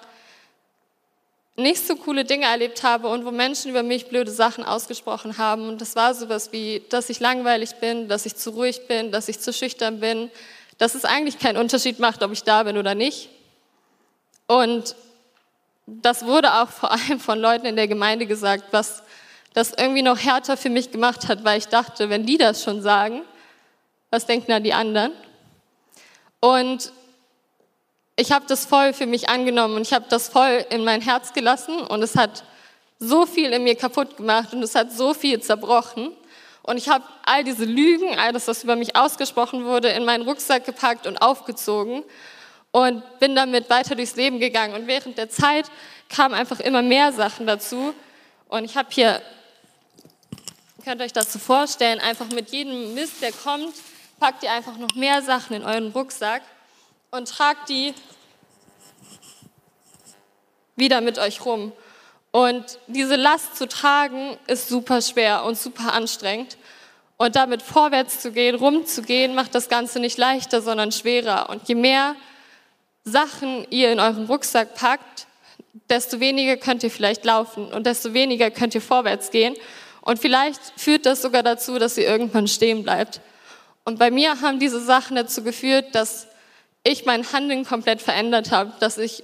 nicht 1.55 1.85
so 1.85 1.95
coole 1.95 2.25
Dinge 2.25 2.45
erlebt 2.45 2.83
habe 2.83 3.07
und 3.07 3.25
wo 3.25 3.31
Menschen 3.31 3.71
über 3.71 3.83
mich 3.83 4.07
blöde 4.07 4.31
Sachen 4.31 4.63
ausgesprochen 4.63 5.37
haben. 5.37 5.67
Und 5.67 5.81
das 5.81 5.95
war 5.95 6.13
sowas 6.13 6.51
wie, 6.51 6.81
dass 6.89 7.09
ich 7.09 7.19
langweilig 7.19 7.75
bin, 7.75 8.07
dass 8.07 8.25
ich 8.25 8.35
zu 8.35 8.51
ruhig 8.51 8.87
bin, 8.87 9.11
dass 9.11 9.27
ich 9.27 9.39
zu 9.39 9.51
schüchtern 9.51 9.99
bin, 9.99 10.31
dass 10.77 10.95
es 10.95 11.05
eigentlich 11.05 11.39
keinen 11.39 11.57
Unterschied 11.57 11.99
macht, 11.99 12.23
ob 12.23 12.31
ich 12.31 12.43
da 12.43 12.63
bin 12.63 12.77
oder 12.77 12.95
nicht. 12.95 13.29
Und 14.47 14.95
das 15.85 16.25
wurde 16.25 16.53
auch 16.55 16.69
vor 16.69 16.91
allem 16.91 17.19
von 17.19 17.39
Leuten 17.39 17.65
in 17.65 17.75
der 17.75 17.87
Gemeinde 17.87 18.25
gesagt, 18.25 18.65
was 18.71 19.03
das 19.53 19.73
irgendwie 19.73 20.01
noch 20.01 20.17
härter 20.17 20.55
für 20.55 20.69
mich 20.69 20.91
gemacht 20.91 21.27
hat, 21.27 21.43
weil 21.43 21.57
ich 21.57 21.67
dachte, 21.67 22.09
wenn 22.09 22.25
die 22.25 22.37
das 22.37 22.63
schon 22.63 22.81
sagen, 22.81 23.23
was 24.09 24.25
denken 24.25 24.51
da 24.51 24.59
die 24.59 24.73
anderen? 24.73 25.11
Und 26.39 26.91
ich 28.21 28.31
habe 28.31 28.45
das 28.47 28.65
voll 28.65 28.93
für 28.93 29.07
mich 29.07 29.29
angenommen 29.29 29.75
und 29.75 29.81
ich 29.81 29.93
habe 29.93 30.05
das 30.07 30.29
voll 30.29 30.63
in 30.69 30.83
mein 30.83 31.01
Herz 31.01 31.33
gelassen 31.33 31.81
und 31.81 32.03
es 32.03 32.15
hat 32.15 32.43
so 32.99 33.25
viel 33.25 33.51
in 33.51 33.63
mir 33.63 33.75
kaputt 33.75 34.15
gemacht 34.15 34.53
und 34.53 34.61
es 34.61 34.75
hat 34.75 34.91
so 34.91 35.15
viel 35.15 35.41
zerbrochen. 35.41 36.11
Und 36.61 36.77
ich 36.77 36.87
habe 36.87 37.03
all 37.25 37.43
diese 37.43 37.65
Lügen, 37.65 38.19
all 38.19 38.31
das, 38.31 38.47
was 38.47 38.63
über 38.63 38.75
mich 38.75 38.95
ausgesprochen 38.95 39.65
wurde, 39.65 39.89
in 39.89 40.05
meinen 40.05 40.23
Rucksack 40.23 40.65
gepackt 40.65 41.07
und 41.07 41.17
aufgezogen 41.17 42.03
und 42.69 43.03
bin 43.19 43.35
damit 43.35 43.71
weiter 43.71 43.95
durchs 43.95 44.15
Leben 44.15 44.39
gegangen. 44.39 44.75
Und 44.75 44.85
während 44.85 45.17
der 45.17 45.29
Zeit 45.29 45.65
kamen 46.07 46.35
einfach 46.35 46.59
immer 46.59 46.83
mehr 46.83 47.11
Sachen 47.11 47.47
dazu. 47.47 47.95
Und 48.47 48.65
ich 48.65 48.77
habe 48.77 48.89
hier, 48.91 49.19
könnt 50.85 51.01
euch 51.01 51.13
das 51.13 51.33
so 51.33 51.39
vorstellen, 51.39 51.99
einfach 51.99 52.27
mit 52.27 52.51
jedem 52.51 52.93
Mist, 52.93 53.23
der 53.23 53.31
kommt, 53.31 53.73
packt 54.19 54.43
ihr 54.43 54.51
einfach 54.51 54.77
noch 54.77 54.93
mehr 54.93 55.23
Sachen 55.23 55.55
in 55.55 55.63
euren 55.63 55.91
Rucksack 55.91 56.43
und 57.11 57.27
tragt 57.27 57.67
die 57.67 57.93
wieder 60.77 61.01
mit 61.01 61.19
euch 61.19 61.45
rum. 61.45 61.73
Und 62.31 62.79
diese 62.87 63.17
Last 63.17 63.57
zu 63.57 63.67
tragen 63.67 64.37
ist 64.47 64.69
super 64.69 65.01
schwer 65.01 65.43
und 65.43 65.57
super 65.57 65.93
anstrengend. 65.93 66.57
Und 67.17 67.35
damit 67.35 67.61
vorwärts 67.61 68.21
zu 68.21 68.31
gehen, 68.31 68.55
rumzugehen, 68.55 69.35
macht 69.35 69.53
das 69.53 69.67
Ganze 69.67 69.99
nicht 69.99 70.17
leichter, 70.17 70.61
sondern 70.61 70.93
schwerer. 70.93 71.49
Und 71.49 71.67
je 71.67 71.75
mehr 71.75 72.15
Sachen 73.03 73.67
ihr 73.69 73.91
in 73.91 73.99
euren 73.99 74.25
Rucksack 74.25 74.75
packt, 74.75 75.27
desto 75.89 76.21
weniger 76.21 76.55
könnt 76.55 76.83
ihr 76.83 76.91
vielleicht 76.91 77.25
laufen 77.25 77.71
und 77.71 77.85
desto 77.85 78.13
weniger 78.13 78.49
könnt 78.49 78.73
ihr 78.73 78.81
vorwärts 78.81 79.31
gehen. 79.31 79.55
Und 79.99 80.17
vielleicht 80.17 80.61
führt 80.77 81.05
das 81.05 81.21
sogar 81.21 81.43
dazu, 81.43 81.77
dass 81.77 81.97
ihr 81.97 82.07
irgendwann 82.07 82.47
stehen 82.47 82.83
bleibt. 82.83 83.19
Und 83.83 83.99
bei 83.99 84.09
mir 84.09 84.39
haben 84.41 84.59
diese 84.59 84.81
Sachen 84.81 85.17
dazu 85.17 85.43
geführt, 85.43 85.93
dass 85.93 86.30
ich 86.83 87.05
mein 87.05 87.31
Handeln 87.31 87.65
komplett 87.65 88.01
verändert 88.01 88.51
habe, 88.51 88.73
dass 88.79 88.97
ich 88.97 89.23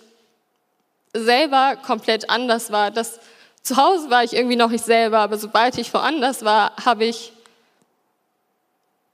selber 1.14 1.76
komplett 1.76 2.30
anders 2.30 2.72
war. 2.72 2.92
Dass 2.92 3.20
zu 3.64 3.78
Hause 3.78 4.10
war 4.10 4.24
ich 4.24 4.34
irgendwie 4.34 4.56
noch 4.56 4.72
ich 4.72 4.82
selber, 4.82 5.20
aber 5.20 5.38
sobald 5.38 5.78
ich 5.78 5.94
woanders 5.94 6.46
war, 6.46 6.74
habe 6.86 7.06
ich 7.06 7.34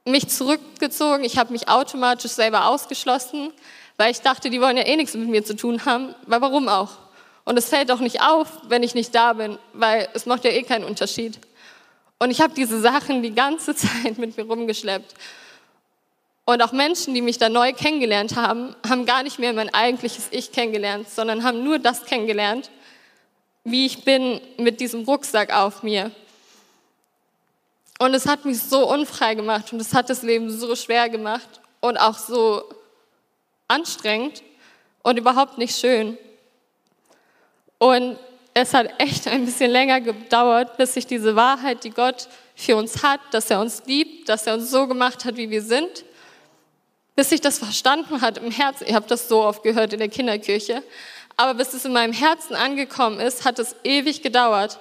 mich 0.04 0.28
zurückgezogen. 0.28 1.24
Ich 1.24 1.38
habe 1.38 1.52
mich 1.52 1.68
automatisch 1.68 2.32
selber 2.32 2.66
ausgeschlossen, 2.66 3.52
weil 3.96 4.10
ich 4.10 4.20
dachte, 4.20 4.50
die 4.50 4.60
wollen 4.60 4.76
ja 4.76 4.86
eh 4.86 4.96
nichts 4.96 5.14
mit 5.14 5.28
mir 5.28 5.44
zu 5.44 5.56
tun 5.56 5.84
haben. 5.86 6.14
Weil 6.26 6.40
warum 6.40 6.68
auch? 6.68 6.90
Und 7.44 7.58
es 7.58 7.68
fällt 7.68 7.90
auch 7.90 8.00
nicht 8.00 8.22
auf, 8.22 8.48
wenn 8.68 8.82
ich 8.82 8.94
nicht 8.94 9.14
da 9.14 9.34
bin, 9.34 9.58
weil 9.72 10.08
es 10.14 10.26
macht 10.26 10.44
ja 10.44 10.50
eh 10.50 10.62
keinen 10.62 10.84
Unterschied. 10.84 11.38
Und 12.18 12.30
ich 12.30 12.40
habe 12.40 12.54
diese 12.54 12.80
Sachen 12.80 13.22
die 13.22 13.34
ganze 13.34 13.74
Zeit 13.76 14.18
mit 14.18 14.36
mir 14.36 14.44
rumgeschleppt. 14.44 15.14
Und 16.46 16.60
auch 16.62 16.72
Menschen, 16.72 17.14
die 17.14 17.22
mich 17.22 17.38
da 17.38 17.48
neu 17.48 17.72
kennengelernt 17.72 18.36
haben, 18.36 18.76
haben 18.86 19.06
gar 19.06 19.22
nicht 19.22 19.38
mehr 19.38 19.52
mein 19.52 19.72
eigentliches 19.72 20.28
Ich 20.30 20.52
kennengelernt, 20.52 21.08
sondern 21.08 21.42
haben 21.42 21.64
nur 21.64 21.78
das 21.78 22.04
kennengelernt, 22.04 22.70
wie 23.64 23.86
ich 23.86 24.04
bin 24.04 24.40
mit 24.58 24.80
diesem 24.80 25.04
Rucksack 25.04 25.54
auf 25.54 25.82
mir. 25.82 26.10
Und 27.98 28.12
es 28.12 28.26
hat 28.26 28.44
mich 28.44 28.60
so 28.60 28.90
unfrei 28.92 29.34
gemacht 29.34 29.72
und 29.72 29.80
es 29.80 29.94
hat 29.94 30.10
das 30.10 30.22
Leben 30.22 30.50
so 30.50 30.76
schwer 30.76 31.08
gemacht 31.08 31.48
und 31.80 31.96
auch 31.96 32.18
so 32.18 32.64
anstrengend 33.68 34.42
und 35.02 35.18
überhaupt 35.18 35.56
nicht 35.56 35.78
schön. 35.78 36.18
Und 37.78 38.18
es 38.52 38.74
hat 38.74 38.88
echt 38.98 39.26
ein 39.28 39.46
bisschen 39.46 39.70
länger 39.70 40.00
gedauert, 40.00 40.76
bis 40.76 40.96
ich 40.96 41.06
diese 41.06 41.36
Wahrheit, 41.36 41.84
die 41.84 41.90
Gott 41.90 42.28
für 42.54 42.76
uns 42.76 43.02
hat, 43.02 43.20
dass 43.32 43.50
er 43.50 43.60
uns 43.60 43.82
liebt, 43.86 44.28
dass 44.28 44.46
er 44.46 44.54
uns 44.54 44.70
so 44.70 44.86
gemacht 44.86 45.24
hat, 45.24 45.36
wie 45.36 45.50
wir 45.50 45.62
sind, 45.62 46.04
bis 47.16 47.32
ich 47.32 47.40
das 47.40 47.58
verstanden 47.58 48.20
hat 48.20 48.38
im 48.38 48.50
Herzen, 48.50 48.86
ihr 48.86 48.94
habt 48.94 49.10
das 49.10 49.28
so 49.28 49.42
oft 49.42 49.62
gehört 49.62 49.92
in 49.92 50.00
der 50.00 50.08
Kinderkirche, 50.08 50.82
aber 51.36 51.54
bis 51.54 51.72
es 51.74 51.84
in 51.84 51.92
meinem 51.92 52.12
Herzen 52.12 52.54
angekommen 52.54 53.20
ist, 53.20 53.44
hat 53.44 53.58
es 53.58 53.76
ewig 53.84 54.22
gedauert. 54.22 54.78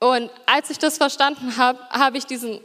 Und 0.00 0.30
als 0.46 0.70
ich 0.70 0.78
das 0.78 0.98
verstanden 0.98 1.56
habe, 1.56 1.78
habe 1.90 2.18
ich 2.18 2.26
diesen 2.26 2.60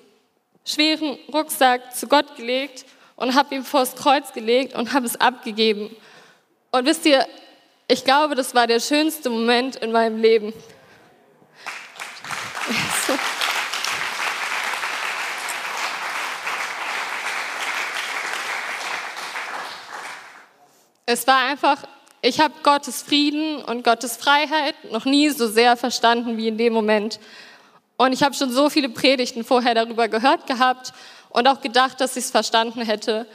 schweren 0.66 1.18
Rucksack 1.34 1.96
zu 1.96 2.08
Gott 2.08 2.36
gelegt 2.36 2.86
und 3.16 3.36
habe 3.36 3.56
ihn 3.56 3.64
vors 3.64 3.96
Kreuz 3.96 4.34
gelegt 4.34 4.76
und 4.76 4.94
habe 4.94 5.06
es 5.06 5.20
abgegeben. 5.20 5.96
Und 6.72 6.86
wisst 6.86 7.06
ihr, 7.06 7.26
ich 7.88 8.04
glaube, 8.04 8.36
das 8.36 8.54
war 8.54 8.68
der 8.68 8.80
schönste 8.80 9.30
Moment 9.30 9.78
in 9.78 9.92
meinem 9.92 10.22
Leben. 10.22 10.54
es 21.10 21.26
war 21.26 21.40
einfach, 21.48 21.84
ich 22.22 22.40
habe 22.40 22.54
Gottes 22.62 23.02
Frieden 23.02 23.64
und 23.64 23.84
Gottes 23.84 24.16
Freiheit 24.16 24.76
noch 24.92 25.06
nie 25.06 25.30
so 25.30 25.48
sehr 25.48 25.76
verstanden 25.76 26.38
wie 26.38 26.48
in 26.48 26.58
dem 26.58 26.72
Moment. 26.72 27.20
Und 27.98 28.14
ich 28.14 28.22
habe 28.22 28.36
schon 28.36 28.52
so 28.52 28.70
viele 28.70 28.90
Predigten 28.90 29.44
vorher 29.44 29.74
darüber 29.74 30.08
gehört 30.08 30.46
gehabt 30.46 30.94
und 31.30 31.48
auch 31.48 31.62
gedacht, 31.62 32.00
dass 32.00 32.16
ich 32.16 32.26
es 32.26 32.32
verstanden 32.32 32.82
hätte. 32.82 33.26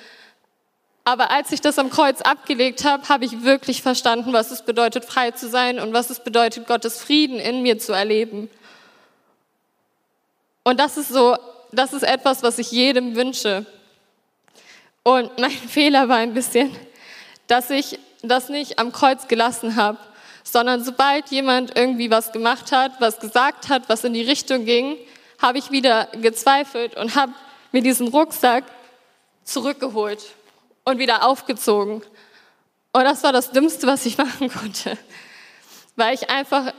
Aber 1.02 1.32
als 1.32 1.50
ich 1.50 1.60
das 1.60 1.80
am 1.80 1.90
Kreuz 1.90 2.20
abgelegt 2.20 2.84
habe, 2.84 3.08
habe 3.08 3.24
ich 3.24 3.42
wirklich 3.42 3.82
verstanden, 3.82 4.32
was 4.32 4.52
es 4.52 4.62
bedeutet, 4.62 5.04
frei 5.04 5.32
zu 5.32 5.48
sein 5.48 5.80
und 5.80 5.92
was 5.92 6.10
es 6.10 6.20
bedeutet, 6.20 6.68
Gottes 6.68 7.02
Frieden 7.02 7.40
in 7.40 7.62
mir 7.62 7.80
zu 7.80 7.92
erleben. 7.92 8.48
Und 10.62 10.78
das 10.78 10.96
ist 10.96 11.08
so, 11.08 11.36
das 11.72 11.92
ist 11.92 12.04
etwas, 12.04 12.44
was 12.44 12.58
ich 12.58 12.70
jedem 12.70 13.16
wünsche. 13.16 13.66
Und 15.02 15.36
mein 15.40 15.50
Fehler 15.50 16.08
war 16.08 16.18
ein 16.18 16.34
bisschen, 16.34 16.74
dass 17.46 17.70
ich 17.70 17.98
das 18.22 18.48
nicht 18.48 18.78
am 18.78 18.92
Kreuz 18.92 19.28
gelassen 19.28 19.76
habe, 19.76 19.98
sondern 20.42 20.84
sobald 20.84 21.30
jemand 21.30 21.76
irgendwie 21.76 22.10
was 22.10 22.32
gemacht 22.32 22.72
hat, 22.72 22.92
was 23.00 23.18
gesagt 23.18 23.68
hat, 23.68 23.88
was 23.88 24.04
in 24.04 24.12
die 24.12 24.22
Richtung 24.22 24.64
ging, 24.64 24.96
habe 25.40 25.58
ich 25.58 25.70
wieder 25.70 26.08
gezweifelt 26.20 26.96
und 26.96 27.16
habe 27.16 27.32
mir 27.72 27.82
diesen 27.82 28.08
Rucksack 28.08 28.64
zurückgeholt 29.42 30.22
und 30.84 30.98
wieder 30.98 31.26
aufgezogen. 31.26 32.02
Und 32.92 33.04
das 33.04 33.22
war 33.22 33.32
das 33.32 33.50
Dümmste, 33.50 33.86
was 33.86 34.06
ich 34.06 34.16
machen 34.18 34.50
konnte, 34.50 34.96
weil 35.96 36.14
ich 36.14 36.30
einfach 36.30 36.72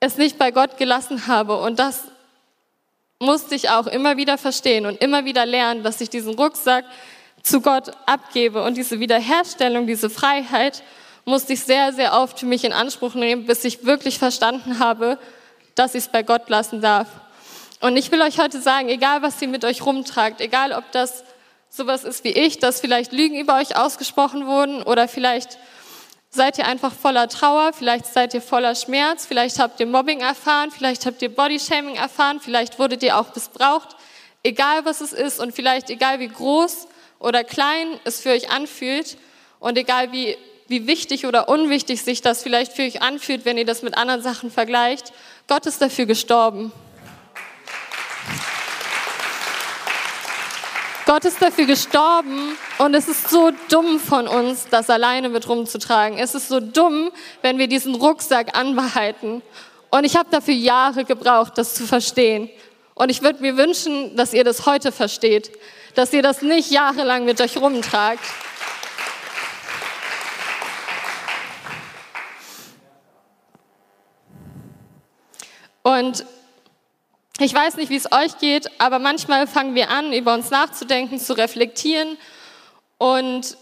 es 0.00 0.16
nicht 0.16 0.38
bei 0.38 0.50
Gott 0.50 0.76
gelassen 0.76 1.26
habe. 1.26 1.60
Und 1.60 1.78
das 1.78 2.04
musste 3.18 3.54
ich 3.54 3.70
auch 3.70 3.86
immer 3.86 4.16
wieder 4.16 4.38
verstehen 4.38 4.86
und 4.86 5.00
immer 5.00 5.24
wieder 5.24 5.46
lernen, 5.46 5.82
dass 5.82 6.00
ich 6.00 6.10
diesen 6.10 6.34
Rucksack 6.34 6.84
zu 7.46 7.60
Gott 7.60 7.92
abgebe. 8.06 8.62
Und 8.62 8.76
diese 8.76 8.98
Wiederherstellung, 9.00 9.86
diese 9.86 10.10
Freiheit 10.10 10.82
musste 11.24 11.52
ich 11.52 11.60
sehr, 11.60 11.92
sehr 11.92 12.12
oft 12.12 12.40
für 12.40 12.46
mich 12.46 12.64
in 12.64 12.72
Anspruch 12.72 13.14
nehmen, 13.14 13.46
bis 13.46 13.64
ich 13.64 13.84
wirklich 13.84 14.18
verstanden 14.18 14.78
habe, 14.78 15.18
dass 15.74 15.94
ich 15.94 16.04
es 16.04 16.08
bei 16.08 16.22
Gott 16.22 16.48
lassen 16.48 16.80
darf. 16.80 17.08
Und 17.80 17.96
ich 17.96 18.10
will 18.10 18.22
euch 18.22 18.38
heute 18.38 18.60
sagen, 18.60 18.88
egal 18.88 19.22
was 19.22 19.40
ihr 19.40 19.48
mit 19.48 19.64
euch 19.64 19.84
rumtragt, 19.84 20.40
egal 20.40 20.72
ob 20.72 20.90
das 20.92 21.24
sowas 21.68 22.04
ist 22.04 22.24
wie 22.24 22.30
ich, 22.30 22.58
dass 22.58 22.80
vielleicht 22.80 23.12
Lügen 23.12 23.38
über 23.38 23.56
euch 23.56 23.76
ausgesprochen 23.76 24.46
wurden 24.46 24.82
oder 24.82 25.08
vielleicht 25.08 25.58
seid 26.30 26.58
ihr 26.58 26.66
einfach 26.66 26.92
voller 26.92 27.28
Trauer, 27.28 27.72
vielleicht 27.72 28.06
seid 28.06 28.34
ihr 28.34 28.40
voller 28.40 28.74
Schmerz, 28.74 29.26
vielleicht 29.26 29.58
habt 29.58 29.78
ihr 29.80 29.86
Mobbing 29.86 30.20
erfahren, 30.20 30.70
vielleicht 30.70 31.06
habt 31.06 31.20
ihr 31.22 31.34
Bodyshaming 31.34 31.96
erfahren, 31.96 32.40
vielleicht 32.40 32.78
wurdet 32.78 33.02
ihr 33.02 33.18
auch 33.18 33.34
missbraucht, 33.34 33.96
egal 34.42 34.84
was 34.84 35.00
es 35.00 35.12
ist 35.12 35.38
und 35.38 35.52
vielleicht 35.52 35.90
egal 35.90 36.18
wie 36.18 36.28
groß 36.28 36.88
oder 37.18 37.44
klein 37.44 37.98
es 38.04 38.20
für 38.20 38.30
euch 38.30 38.50
anfühlt 38.50 39.16
und 39.58 39.78
egal 39.78 40.12
wie, 40.12 40.36
wie 40.68 40.86
wichtig 40.86 41.26
oder 41.26 41.48
unwichtig 41.48 42.02
sich 42.02 42.22
das 42.22 42.42
vielleicht 42.42 42.72
für 42.72 42.82
euch 42.82 43.02
anfühlt, 43.02 43.44
wenn 43.44 43.58
ihr 43.58 43.66
das 43.66 43.82
mit 43.82 43.96
anderen 43.96 44.22
Sachen 44.22 44.50
vergleicht, 44.50 45.12
Gott 45.48 45.66
ist 45.66 45.80
dafür 45.80 46.06
gestorben. 46.06 46.72
Gott 51.06 51.24
ist 51.24 51.40
dafür 51.40 51.66
gestorben 51.66 52.56
und 52.78 52.92
es 52.94 53.06
ist 53.06 53.30
so 53.30 53.52
dumm 53.68 54.00
von 54.00 54.26
uns, 54.26 54.66
das 54.70 54.90
alleine 54.90 55.28
mit 55.28 55.48
rumzutragen. 55.48 56.18
Es 56.18 56.34
ist 56.34 56.48
so 56.48 56.58
dumm, 56.58 57.12
wenn 57.42 57.58
wir 57.58 57.68
diesen 57.68 57.94
Rucksack 57.94 58.58
anbehalten. 58.58 59.40
Und 59.90 60.02
ich 60.02 60.16
habe 60.16 60.28
dafür 60.32 60.54
Jahre 60.54 61.04
gebraucht, 61.04 61.58
das 61.58 61.74
zu 61.74 61.86
verstehen. 61.86 62.50
Und 62.94 63.10
ich 63.10 63.22
würde 63.22 63.40
mir 63.40 63.56
wünschen, 63.56 64.16
dass 64.16 64.32
ihr 64.32 64.42
das 64.42 64.66
heute 64.66 64.90
versteht, 64.90 65.52
dass 65.96 66.12
ihr 66.12 66.22
das 66.22 66.42
nicht 66.42 66.70
jahrelang 66.70 67.24
mit 67.24 67.40
euch 67.40 67.56
rumtragt. 67.56 68.20
Und 75.82 76.26
ich 77.38 77.54
weiß 77.54 77.76
nicht, 77.76 77.88
wie 77.88 77.96
es 77.96 78.12
euch 78.12 78.38
geht, 78.38 78.70
aber 78.78 78.98
manchmal 78.98 79.46
fangen 79.46 79.74
wir 79.74 79.90
an, 79.90 80.12
über 80.12 80.34
uns 80.34 80.50
nachzudenken, 80.50 81.18
zu 81.18 81.32
reflektieren 81.32 82.18
und 82.98 83.56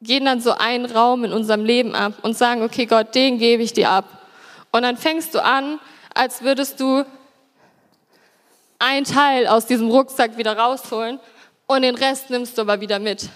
gehen 0.00 0.24
dann 0.24 0.40
so 0.40 0.52
einen 0.52 0.86
Raum 0.86 1.24
in 1.24 1.32
unserem 1.32 1.64
Leben 1.64 1.94
ab 1.94 2.14
und 2.22 2.38
sagen, 2.38 2.62
okay 2.62 2.86
Gott, 2.86 3.14
den 3.14 3.38
gebe 3.38 3.62
ich 3.62 3.74
dir 3.74 3.90
ab. 3.90 4.06
Und 4.72 4.82
dann 4.82 4.96
fängst 4.96 5.34
du 5.34 5.44
an, 5.44 5.78
als 6.14 6.42
würdest 6.42 6.80
du 6.80 7.04
ein 8.78 9.04
Teil 9.04 9.46
aus 9.46 9.66
diesem 9.66 9.90
Rucksack 9.90 10.38
wieder 10.38 10.56
rausholen 10.56 11.20
und 11.70 11.82
den 11.82 11.94
Rest 11.94 12.30
nimmst 12.30 12.58
du 12.58 12.62
aber 12.62 12.80
wieder 12.80 12.98
mit. 12.98 13.28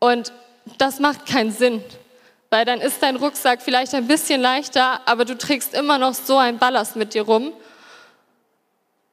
Und 0.00 0.34
das 0.76 0.98
macht 0.98 1.24
keinen 1.24 1.50
Sinn, 1.50 1.82
weil 2.50 2.66
dann 2.66 2.82
ist 2.82 3.02
dein 3.02 3.16
Rucksack 3.16 3.62
vielleicht 3.62 3.94
ein 3.94 4.06
bisschen 4.06 4.38
leichter, 4.38 5.00
aber 5.06 5.24
du 5.24 5.38
trägst 5.38 5.72
immer 5.72 5.96
noch 5.96 6.12
so 6.12 6.36
einen 6.36 6.58
Ballast 6.58 6.96
mit 6.96 7.14
dir 7.14 7.22
rum 7.22 7.54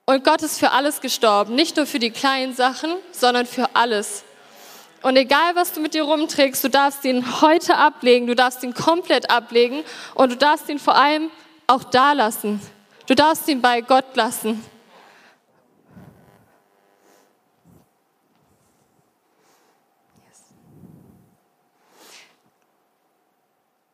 und 0.05 0.25
Gott 0.25 0.41
ist 0.41 0.59
für 0.59 0.71
alles 0.71 0.99
gestorben, 0.99 1.55
nicht 1.55 1.77
nur 1.77 1.85
für 1.85 1.99
die 1.99 2.11
kleinen 2.11 2.53
Sachen, 2.53 2.91
sondern 3.13 3.45
für 3.45 3.69
alles. 3.73 4.25
Und 5.01 5.15
egal, 5.15 5.55
was 5.55 5.71
du 5.71 5.79
mit 5.79 5.93
dir 5.93 6.03
rumträgst, 6.03 6.61
du 6.65 6.69
darfst 6.69 7.05
ihn 7.05 7.41
heute 7.41 7.77
ablegen, 7.77 8.27
du 8.27 8.35
darfst 8.35 8.63
ihn 8.63 8.73
komplett 8.73 9.29
ablegen 9.29 9.85
und 10.13 10.33
du 10.33 10.35
darfst 10.35 10.67
ihn 10.67 10.79
vor 10.79 10.97
allem 10.97 11.31
auch 11.67 11.85
da 11.85 12.11
lassen. 12.11 12.59
Du 13.05 13.15
darfst 13.15 13.47
ihn 13.47 13.61
bei 13.61 13.79
Gott 13.79 14.13
lassen. 14.15 14.61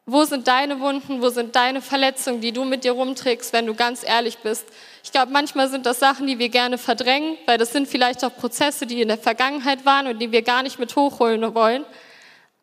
Wo 0.06 0.26
sind 0.26 0.50
deine 0.50 0.82
Wunden, 0.82 1.22
wo 1.22 1.30
sind 1.30 1.56
deine 1.56 1.82
Verletzungen, 1.82 2.42
die 2.42 2.52
du 2.52 2.66
mit 2.66 2.84
dir 2.84 2.92
rumträgst, 2.92 3.54
wenn 3.54 3.66
du 3.66 3.74
ganz 3.74 4.04
ehrlich 4.04 4.38
bist? 4.40 4.66
Ich 5.02 5.14
glaube, 5.14 5.32
manchmal 5.32 5.70
sind 5.70 5.86
das 5.86 6.00
Sachen, 6.00 6.28
die 6.28 6.40
wir 6.40 6.50
gerne 6.50 6.78
verdrängen, 6.78 7.38
weil 7.46 7.58
das 7.58 7.72
sind 7.72 7.88
vielleicht 7.88 8.24
auch 8.26 8.36
Prozesse, 8.36 8.86
die 8.86 9.02
in 9.02 9.08
der 9.08 9.18
Vergangenheit 9.18 9.86
waren 9.86 10.08
und 10.08 10.20
die 10.20 10.34
wir 10.34 10.42
gar 10.42 10.62
nicht 10.62 10.78
mit 10.78 10.98
hochholen 10.98 11.56
wollen, 11.56 11.86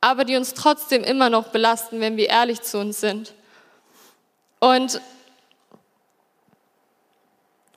aber 0.03 0.24
die 0.24 0.37
uns 0.37 0.53
trotzdem 0.53 1.03
immer 1.03 1.31
noch 1.31 1.48
belasten, 1.48 2.00
wenn 2.00 2.18
wir 2.18 2.29
ehrlich 2.29 2.61
zu 2.61 2.79
uns 2.79 3.00
sind. 3.00 3.33
Und 4.59 5.00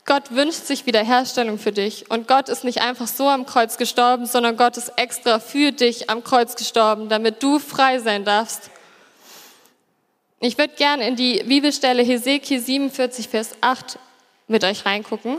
Gott 0.05 0.31
wünscht 0.31 0.65
sich 0.65 0.85
Wiederherstellung 0.85 1.57
für 1.57 1.71
dich. 1.71 2.11
Und 2.11 2.27
Gott 2.27 2.49
ist 2.49 2.65
nicht 2.65 2.81
einfach 2.81 3.07
so 3.07 3.29
am 3.29 3.45
Kreuz 3.45 3.77
gestorben, 3.77 4.25
sondern 4.25 4.57
Gott 4.57 4.75
ist 4.75 4.91
extra 4.97 5.39
für 5.39 5.71
dich 5.71 6.09
am 6.09 6.25
Kreuz 6.25 6.57
gestorben, 6.57 7.07
damit 7.07 7.41
du 7.41 7.59
frei 7.59 7.99
sein 7.99 8.25
darfst. 8.25 8.69
Ich 10.45 10.57
würde 10.57 10.73
gerne 10.75 11.07
in 11.07 11.15
die 11.15 11.41
Bibelstelle 11.41 12.03
Hesekiel 12.03 12.59
47, 12.59 13.29
Vers 13.29 13.51
8 13.61 13.97
mit 14.49 14.65
euch 14.65 14.85
reingucken. 14.85 15.37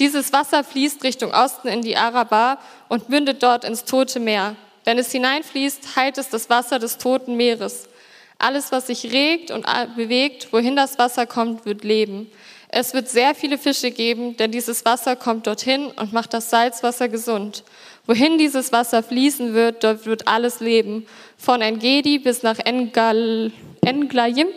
Dieses 0.00 0.32
Wasser 0.32 0.64
fließt 0.64 1.04
Richtung 1.04 1.30
Osten 1.30 1.68
in 1.68 1.82
die 1.82 1.96
Araba 1.96 2.58
und 2.88 3.10
mündet 3.10 3.44
dort 3.44 3.62
ins 3.62 3.84
Tote 3.84 4.18
Meer. 4.18 4.56
Wenn 4.82 4.98
es 4.98 5.12
hineinfließt, 5.12 5.94
heilt 5.94 6.18
es 6.18 6.30
das 6.30 6.50
Wasser 6.50 6.80
des 6.80 6.98
Toten 6.98 7.36
Meeres. 7.36 7.88
Alles, 8.36 8.72
was 8.72 8.88
sich 8.88 9.12
regt 9.12 9.52
und 9.52 9.66
bewegt, 9.94 10.52
wohin 10.52 10.74
das 10.74 10.98
Wasser 10.98 11.26
kommt, 11.26 11.64
wird 11.64 11.84
leben. 11.84 12.28
Es 12.76 12.92
wird 12.92 13.08
sehr 13.08 13.36
viele 13.36 13.56
Fische 13.56 13.92
geben, 13.92 14.36
denn 14.36 14.50
dieses 14.50 14.84
Wasser 14.84 15.14
kommt 15.14 15.46
dorthin 15.46 15.92
und 15.92 16.12
macht 16.12 16.34
das 16.34 16.50
Salzwasser 16.50 17.08
gesund. 17.08 17.62
Wohin 18.06 18.36
dieses 18.36 18.70
Wasser 18.70 19.02
fließen 19.02 19.54
wird, 19.54 19.82
dort 19.82 20.04
wird 20.04 20.28
alles 20.28 20.60
leben. 20.60 21.06
Von 21.38 21.62
Engedi 21.62 22.18
bis 22.18 22.42
nach 22.42 22.58
Engal, 22.58 23.50
Englayim 23.80 24.48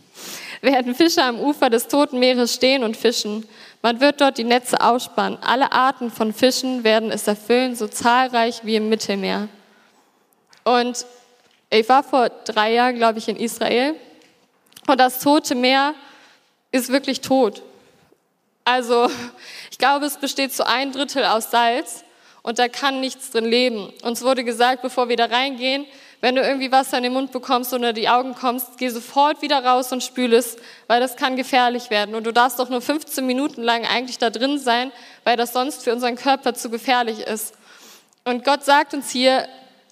werden 0.62 0.94
Fische 0.96 1.22
am 1.22 1.38
Ufer 1.38 1.70
des 1.70 1.86
Toten 1.86 2.18
Meeres 2.18 2.54
stehen 2.54 2.82
und 2.82 2.96
fischen. 2.96 3.46
Man 3.82 4.00
wird 4.00 4.20
dort 4.20 4.38
die 4.38 4.44
Netze 4.44 4.80
ausspannen. 4.80 5.38
Alle 5.40 5.70
Arten 5.70 6.10
von 6.10 6.32
Fischen 6.32 6.82
werden 6.82 7.12
es 7.12 7.28
erfüllen, 7.28 7.76
so 7.76 7.86
zahlreich 7.86 8.64
wie 8.64 8.74
im 8.74 8.88
Mittelmeer. 8.88 9.48
Und 10.64 11.06
ich 11.70 11.88
war 11.88 12.02
vor 12.02 12.28
drei 12.28 12.72
Jahren, 12.72 12.96
glaube 12.96 13.20
ich, 13.20 13.28
in 13.28 13.36
Israel. 13.36 13.94
Und 14.88 14.98
das 14.98 15.20
Tote 15.20 15.54
Meer 15.54 15.94
ist 16.72 16.88
wirklich 16.88 17.20
tot. 17.20 17.62
Also 18.64 19.08
ich 19.70 19.78
glaube, 19.78 20.06
es 20.06 20.16
besteht 20.16 20.52
zu 20.52 20.66
ein 20.66 20.90
Drittel 20.90 21.24
aus 21.24 21.52
Salz 21.52 22.04
und 22.42 22.58
da 22.58 22.68
kann 22.68 23.00
nichts 23.00 23.30
drin 23.30 23.44
leben. 23.44 23.92
Uns 24.02 24.22
wurde 24.22 24.44
gesagt, 24.44 24.82
bevor 24.82 25.08
wir 25.08 25.16
da 25.16 25.26
reingehen, 25.26 25.86
wenn 26.20 26.34
du 26.34 26.42
irgendwie 26.42 26.72
Wasser 26.72 26.96
in 26.96 27.04
den 27.04 27.12
Mund 27.12 27.30
bekommst 27.30 27.72
oder 27.72 27.92
die 27.92 28.08
Augen 28.08 28.34
kommst, 28.34 28.76
geh 28.78 28.88
sofort 28.88 29.40
wieder 29.40 29.64
raus 29.64 29.92
und 29.92 30.02
spül 30.02 30.32
es, 30.34 30.56
weil 30.88 31.00
das 31.00 31.16
kann 31.16 31.36
gefährlich 31.36 31.90
werden. 31.90 32.16
Und 32.16 32.26
du 32.26 32.32
darfst 32.32 32.58
doch 32.58 32.68
nur 32.68 32.80
15 32.80 33.24
Minuten 33.24 33.62
lang 33.62 33.86
eigentlich 33.86 34.18
da 34.18 34.30
drin 34.30 34.58
sein, 34.58 34.90
weil 35.22 35.36
das 35.36 35.52
sonst 35.52 35.84
für 35.84 35.92
unseren 35.92 36.16
Körper 36.16 36.54
zu 36.54 36.70
gefährlich 36.70 37.20
ist. 37.20 37.54
Und 38.24 38.44
Gott 38.44 38.64
sagt 38.64 38.94
uns 38.94 39.10
hier, 39.10 39.48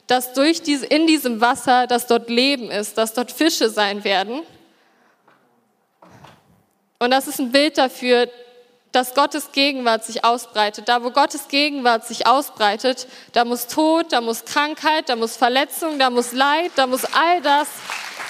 dass 0.09 0.33
durch 0.33 0.63
diese, 0.63 0.87
in 0.87 1.07
diesem 1.07 1.41
Wasser, 1.41 1.87
dass 1.87 2.07
dort 2.07 2.29
Leben 2.29 2.71
ist, 2.71 2.99
dass 2.99 3.15
dort 3.15 3.31
Fische 3.31 3.71
sein 3.71 4.03
werden. 4.03 4.43
Und 6.99 7.11
das 7.11 7.29
ist 7.29 7.39
ein 7.39 7.53
Bild 7.53 7.79
dafür, 7.79 8.29
dass 8.97 9.13
Gottes 9.13 9.53
Gegenwart 9.53 10.07
sich 10.07 10.25
ausbreitet. 10.25 10.89
Da, 10.89 11.05
wo 11.05 11.11
Gottes 11.11 11.49
Gegenwart 11.49 12.07
sich 12.07 12.27
ausbreitet, 12.27 13.07
da 13.35 13.45
muss 13.45 13.67
Tod, 13.67 14.11
da 14.11 14.23
muss 14.23 14.47
Krankheit, 14.47 15.11
da 15.11 15.17
muss 15.17 15.37
Verletzung, 15.37 15.99
da 15.99 16.09
muss 16.09 16.33
Leid, 16.33 16.73
da 16.77 16.87
muss 16.87 17.05
all 17.05 17.43
das 17.43 17.69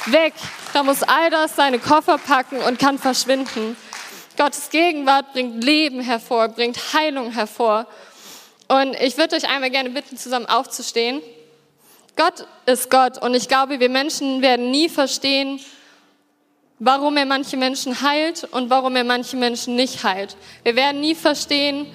weg. 0.07 0.35
Da 0.73 0.83
muss 0.83 1.05
all 1.05 1.31
das 1.31 1.55
seine 1.55 1.79
Koffer 1.79 2.19
packen 2.19 2.59
und 2.59 2.81
kann 2.81 2.99
verschwinden. 2.99 3.77
Gottes 4.37 4.71
Gegenwart 4.71 5.33
bringt 5.33 5.63
Leben 5.63 6.01
hervor, 6.01 6.49
bringt 6.49 6.93
Heilung 6.93 7.31
hervor. 7.31 7.87
Und 8.67 8.97
ich 9.01 9.17
würde 9.17 9.37
euch 9.37 9.49
einmal 9.49 9.71
gerne 9.71 9.91
bitten, 9.91 10.17
zusammen 10.17 10.47
aufzustehen. 10.47 11.23
Gott 12.17 12.45
ist 12.67 12.91
Gott 12.91 13.23
und 13.23 13.35
ich 13.35 13.47
glaube, 13.47 13.79
wir 13.79 13.89
Menschen 13.89 14.43
werden 14.43 14.73
nie 14.73 14.89
verstehen, 14.89 15.61
warum 16.79 17.17
er 17.17 17.27
manche 17.27 17.57
Menschen 17.57 18.03
heilt 18.03 18.45
und 18.45 18.71
warum 18.71 18.97
er 18.97 19.05
manche 19.05 19.37
Menschen 19.37 19.77
nicht 19.77 20.05
heilt. 20.05 20.37
Wir 20.63 20.77
werden 20.77 21.01
nie 21.01 21.15
verstehen, 21.15 21.87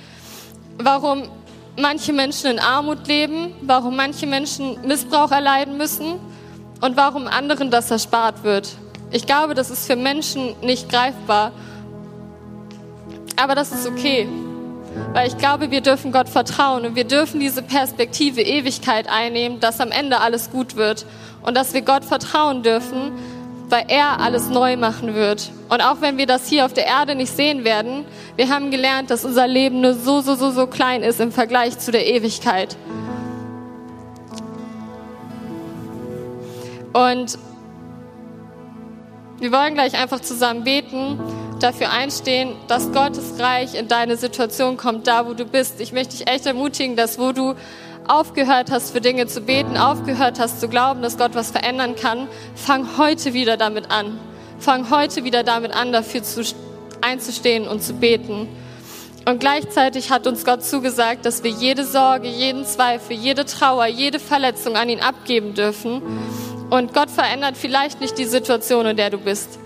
warum 0.78 1.30
manche 1.80 2.14
Menschen 2.14 2.52
in 2.52 2.60
Armut 2.60 3.08
leben, 3.08 3.54
warum 3.62 3.96
manche 3.96 4.26
Menschen 4.26 4.86
Missbrauch 4.86 5.32
erleiden 5.32 5.78
müssen 5.78 6.20
und 6.82 6.98
warum 6.98 7.28
anderen 7.28 7.70
das 7.70 7.92
erspart 7.92 8.44
wird. 8.44 8.70
Ich 9.12 9.26
glaube, 9.26 9.54
das 9.54 9.70
ist 9.70 9.86
für 9.86 9.96
Menschen 9.96 10.56
nicht 10.62 10.90
greifbar. 10.90 11.52
Aber 13.36 13.56
das 13.56 13.72
ist 13.72 13.88
okay, 13.88 14.28
weil 15.14 15.28
ich 15.28 15.38
glaube, 15.38 15.72
wir 15.72 15.82
dürfen 15.82 16.12
Gott 16.12 16.30
vertrauen 16.30 16.86
und 16.86 16.96
wir 16.96 17.06
dürfen 17.06 17.40
diese 17.40 17.62
Perspektive 17.62 18.42
Ewigkeit 18.42 19.08
einnehmen, 19.08 19.60
dass 19.60 19.80
am 19.80 19.92
Ende 19.92 20.20
alles 20.20 20.52
gut 20.52 20.76
wird 20.76 21.06
und 21.42 21.56
dass 21.56 21.74
wir 21.74 21.82
Gott 21.82 22.06
vertrauen 22.06 22.62
dürfen, 22.62 23.12
weil 23.72 23.86
er 23.88 24.20
alles 24.20 24.50
neu 24.50 24.76
machen 24.76 25.16
wird. 25.16 25.52
Und 25.70 25.82
auch 25.82 26.02
wenn 26.02 26.18
wir 26.18 26.28
das 26.28 26.48
hier 26.48 26.66
auf 26.66 26.74
der 26.74 26.86
Erde 26.86 27.16
nicht 27.16 27.36
sehen 27.36 27.64
werden, 27.64 28.06
wir 28.36 28.50
haben 28.50 28.70
gelernt, 28.70 29.10
dass 29.10 29.24
unser 29.24 29.48
Leben 29.48 29.82
nur 29.82 29.94
so, 29.94 30.22
so, 30.22 30.36
so, 30.36 30.52
so 30.52 30.68
klein 30.68 31.04
ist 31.04 31.20
im 31.20 31.32
Vergleich 31.32 31.80
zu 31.80 31.92
der 31.92 32.06
Ewigkeit. 32.06 32.76
Und 36.94 37.38
wir 39.40 39.52
wollen 39.52 39.74
gleich 39.74 39.98
einfach 39.98 40.20
zusammen 40.20 40.64
beten, 40.64 41.18
dafür 41.64 41.92
einstehen, 41.92 42.56
dass 42.68 42.92
Gottes 42.92 43.40
Reich 43.40 43.76
in 43.76 43.88
deine 43.88 44.18
Situation 44.18 44.78
kommt, 44.78 45.08
da 45.08 45.28
wo 45.28 45.34
du 45.34 45.46
bist. 45.46 45.80
Ich 45.80 45.92
möchte 45.92 46.18
dich 46.18 46.28
echt 46.28 46.46
ermutigen, 46.46 46.96
dass 46.96 47.20
wo 47.20 47.32
du 47.32 47.56
aufgehört 48.08 48.72
hast, 48.72 48.92
für 48.92 49.02
Dinge 49.02 49.28
zu 49.28 49.42
beten, 49.42 49.78
aufgehört 49.78 50.40
hast 50.40 50.60
zu 50.60 50.68
glauben, 50.68 51.02
dass 51.02 51.18
Gott 51.18 51.36
was 51.36 51.52
verändern 51.52 51.96
kann, 51.96 52.28
fang 52.56 52.98
heute 52.98 53.34
wieder 53.34 53.58
damit 53.58 53.92
an. 53.92 54.20
Fang 54.60 54.92
heute 54.92 55.24
wieder 55.24 55.44
damit 55.44 55.72
an, 55.74 55.92
dafür 55.92 56.24
zu, 56.24 56.44
einzustehen 57.02 57.68
und 57.68 57.82
zu 57.82 57.94
beten. 57.94 58.48
Und 59.26 59.40
gleichzeitig 59.40 60.10
hat 60.10 60.26
uns 60.28 60.46
Gott 60.46 60.64
zugesagt, 60.64 61.26
dass 61.26 61.44
wir 61.44 61.52
jede 61.52 61.86
Sorge, 61.86 62.28
jeden 62.28 62.66
Zweifel, 62.66 63.16
jede 63.16 63.46
Trauer, 63.46 63.86
jede 63.86 64.20
Verletzung 64.20 64.76
an 64.76 64.90
ihn 64.90 65.00
abgeben 65.00 65.54
dürfen. 65.54 66.02
Und 66.70 66.94
Gott 66.94 67.12
verändert 67.12 67.56
vielleicht 67.58 68.02
nicht 68.02 68.18
die 68.18 68.26
Situation, 68.26 68.86
in 68.86 68.98
der 68.98 69.10
du 69.10 69.18
bist, 69.18 69.61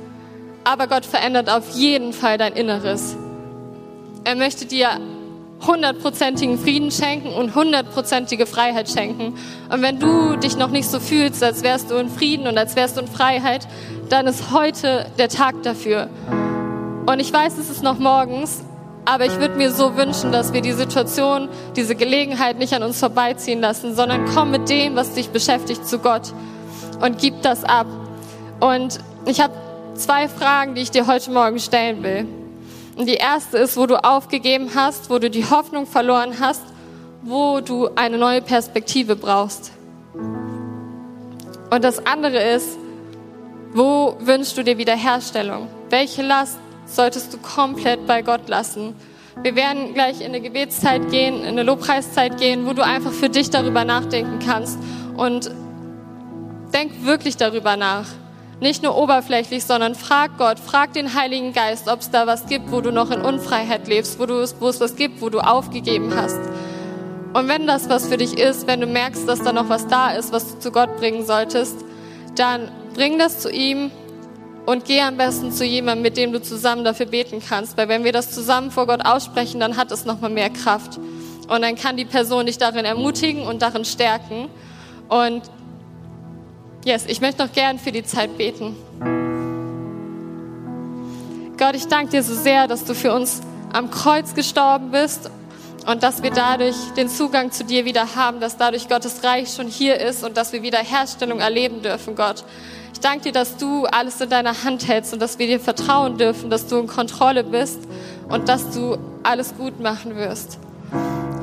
aber 0.66 0.88
Gott 0.88 1.06
verändert 1.06 1.50
auf 1.50 1.70
jeden 1.76 2.12
Fall 2.12 2.38
dein 2.38 2.54
Inneres. 2.54 3.16
Er 4.26 4.36
möchte 4.36 4.66
dir 4.66 5.00
hundertprozentigen 5.66 6.60
Frieden 6.60 6.92
schenken 6.92 7.30
und 7.30 7.56
hundertprozentige 7.56 8.46
Freiheit 8.46 8.90
schenken. 8.90 9.38
Und 9.72 9.82
wenn 9.82 10.00
du 10.00 10.36
dich 10.36 10.58
noch 10.58 10.70
nicht 10.70 10.90
so 10.90 11.00
fühlst, 11.00 11.44
als 11.44 11.64
wärst 11.64 11.92
du 11.92 11.96
in 11.96 12.10
Frieden 12.10 12.48
und 12.48 12.58
als 12.58 12.76
wärst 12.76 12.98
du 12.98 13.02
in 13.02 13.08
Freiheit, 13.08 13.68
dann 14.10 14.28
ist 14.28 14.52
heute 14.52 15.06
der 15.18 15.30
Tag 15.30 15.64
dafür. 15.64 16.10
Und 17.06 17.20
ich 17.20 17.32
weiß, 17.32 17.58
es 17.58 17.70
ist 17.70 17.84
noch 17.84 18.00
morgens, 18.00 18.64
aber 19.06 19.26
ich 19.26 19.40
würde 19.40 19.56
mir 19.56 19.72
so 19.72 19.96
wünschen, 19.96 20.32
dass 20.32 20.52
wir 20.52 20.62
die 20.62 20.74
Situation, 20.74 21.48
diese 21.76 21.96
Gelegenheit 21.96 22.58
nicht 22.58 22.74
an 22.74 22.82
uns 22.82 23.00
vorbeiziehen 23.00 23.62
lassen, 23.62 23.96
sondern 23.96 24.26
komm 24.34 24.50
mit 24.52 24.68
dem, 24.70 24.96
was 24.96 25.14
dich 25.14 25.30
beschäftigt, 25.30 25.88
zu 25.88 26.00
Gott 26.00 26.34
und 27.02 27.20
gib 27.20 27.44
das 27.44 27.64
ab. 27.64 27.86
Und 28.60 29.00
ich 29.28 29.42
habe 29.42 29.54
zwei 29.96 30.28
Fragen, 30.28 30.76
die 30.76 30.82
ich 30.82 30.92
dir 30.92 31.08
heute 31.08 31.32
Morgen 31.32 31.60
stellen 31.60 32.04
will. 32.04 32.28
Und 32.96 33.08
die 33.08 33.16
erste 33.16 33.58
ist, 33.58 33.78
wo 33.78 33.86
du 33.86 34.02
aufgegeben 34.04 34.72
hast, 34.76 35.10
wo 35.10 35.20
du 35.20 35.30
die 35.30 35.50
Hoffnung 35.50 35.86
verloren 35.86 36.36
hast, 36.40 36.62
wo 37.24 37.60
du 37.60 37.90
eine 37.96 38.18
neue 38.18 38.42
Perspektive 38.42 39.16
brauchst. 39.16 39.72
Und 40.14 41.84
das 41.84 42.06
andere 42.06 42.42
ist, 42.42 42.78
wo 43.74 44.16
wünschst 44.20 44.58
du 44.58 44.64
dir 44.64 44.78
Wiederherstellung? 44.78 45.68
Welche 45.90 46.22
Last 46.22 46.58
solltest 46.86 47.34
du 47.34 47.38
komplett 47.38 48.06
bei 48.06 48.22
Gott 48.22 48.48
lassen? 48.48 48.96
Wir 49.42 49.56
werden 49.56 49.94
gleich 49.94 50.22
in 50.22 50.28
eine 50.28 50.40
Gebetszeit 50.40 51.10
gehen, 51.12 51.42
in 51.42 51.48
eine 51.48 51.64
Lobpreiszeit 51.64 52.38
gehen, 52.38 52.66
wo 52.66 52.74
du 52.74 52.84
einfach 52.84 53.12
für 53.12 53.28
dich 53.28 53.50
darüber 53.50 53.84
nachdenken 53.84 54.40
kannst. 54.40 54.78
Und 55.18 55.52
denk 56.72 57.04
wirklich 57.04 57.36
darüber 57.36 57.76
nach. 57.76 58.06
Nicht 58.62 58.84
nur 58.84 58.96
oberflächlich, 58.96 59.66
sondern 59.66 59.96
frag 59.96 60.38
Gott, 60.38 60.60
frag 60.60 60.94
den 60.94 61.14
Heiligen 61.14 61.52
Geist, 61.52 61.90
ob 61.90 62.00
es 62.00 62.10
da 62.10 62.26
was 62.26 62.46
gibt, 62.48 62.72
wo 62.72 62.80
du 62.80 62.92
noch 62.92 63.12
in 63.12 63.22
Unfreiheit 63.22 63.88
lebst, 63.88 64.18
wo, 64.20 64.26
du, 64.26 64.46
wo 64.60 64.70
es 64.70 64.80
was 64.80 64.96
gibt, 64.96 65.22
wo 65.22 65.30
du 65.30 65.40
aufgegeben 65.40 66.14
hast. 66.16 66.40
Und 67.34 67.50
wenn 67.50 67.68
das 67.68 67.90
was 67.90 68.08
für 68.08 68.16
dich 68.16 68.38
ist, 68.38 68.66
wenn 68.66 68.80
du 68.80 68.88
merkst, 68.88 69.28
dass 69.28 69.44
da 69.44 69.52
noch 69.52 69.68
was 69.68 69.88
da 69.88 70.12
ist, 70.12 70.32
was 70.32 70.54
du 70.54 70.60
zu 70.60 70.72
Gott 70.72 70.96
bringen 70.98 71.26
solltest, 71.26 71.76
dann 72.36 72.72
bring 72.94 73.20
das 73.20 73.40
zu 73.40 73.52
ihm 73.52 73.92
und 74.66 74.86
geh 74.86 75.02
am 75.02 75.18
besten 75.18 75.52
zu 75.52 75.66
jemandem, 75.66 76.04
mit 76.04 76.16
dem 76.16 76.32
du 76.32 76.42
zusammen 76.42 76.86
dafür 76.86 77.08
beten 77.08 77.42
kannst. 77.46 77.78
Weil 77.78 77.90
wenn 77.90 78.06
wir 78.06 78.14
das 78.14 78.32
zusammen 78.32 78.72
vor 78.72 78.88
Gott 78.88 79.06
aussprechen, 79.06 79.60
dann 79.60 79.76
hat 79.76 79.92
es 79.92 80.06
nochmal 80.06 80.32
mehr 80.32 80.50
Kraft. 80.50 80.98
Und 80.98 81.62
dann 81.62 81.76
kann 81.76 81.98
die 81.98 82.06
Person 82.06 82.46
dich 82.46 82.58
darin 82.58 82.86
ermutigen 82.86 83.44
und 83.44 83.62
darin 83.62 83.84
stärken. 83.84 84.48
Und 85.10 85.44
Yes, 86.86 87.06
ich 87.08 87.20
möchte 87.20 87.44
noch 87.44 87.52
gern 87.52 87.80
für 87.80 87.92
die 87.92 88.04
Zeit 88.04 88.38
beten. 88.38 88.76
Gott, 91.58 91.74
ich 91.74 91.88
danke 91.88 92.12
dir 92.12 92.22
so 92.22 92.36
sehr, 92.36 92.68
dass 92.68 92.86
du 92.86 92.94
für 92.94 93.12
uns 93.12 93.42
am 93.74 93.90
Kreuz 93.90 94.36
gestorben 94.36 94.92
bist 94.92 95.32
und 95.88 96.04
dass 96.04 96.22
wir 96.22 96.30
dadurch 96.30 96.76
den 96.96 97.10
Zugang 97.10 97.52
zu 97.52 97.64
dir 97.64 97.86
wieder 97.86 98.16
haben, 98.16 98.40
dass 98.40 98.58
dadurch 98.58 98.88
Gottes 98.88 99.24
Reich 99.24 99.52
schon 99.56 99.68
hier 99.68 100.00
ist 100.00 100.24
und 100.24 100.38
dass 100.38 100.54
wir 100.54 100.62
wieder 100.62 100.78
Herstellung 100.78 101.40
erleben 101.40 101.82
dürfen, 101.82 102.16
Gott. 102.16 102.44
Ich 102.94 103.00
danke 103.00 103.24
dir, 103.24 103.32
dass 103.32 103.58
du 103.58 103.86
alles 103.86 104.22
in 104.22 104.30
deiner 104.30 104.64
Hand 104.64 104.88
hältst 104.88 105.12
und 105.12 105.20
dass 105.20 105.40
wir 105.40 105.48
dir 105.48 105.60
vertrauen 105.60 106.20
dürfen, 106.20 106.52
dass 106.52 106.68
du 106.68 106.78
in 106.78 106.86
Kontrolle 106.86 107.44
bist 107.44 107.80
und 108.30 108.48
dass 108.48 108.70
du 108.70 109.00
alles 109.24 109.58
gut 109.58 109.80
machen 109.80 110.16
wirst. 110.16 110.60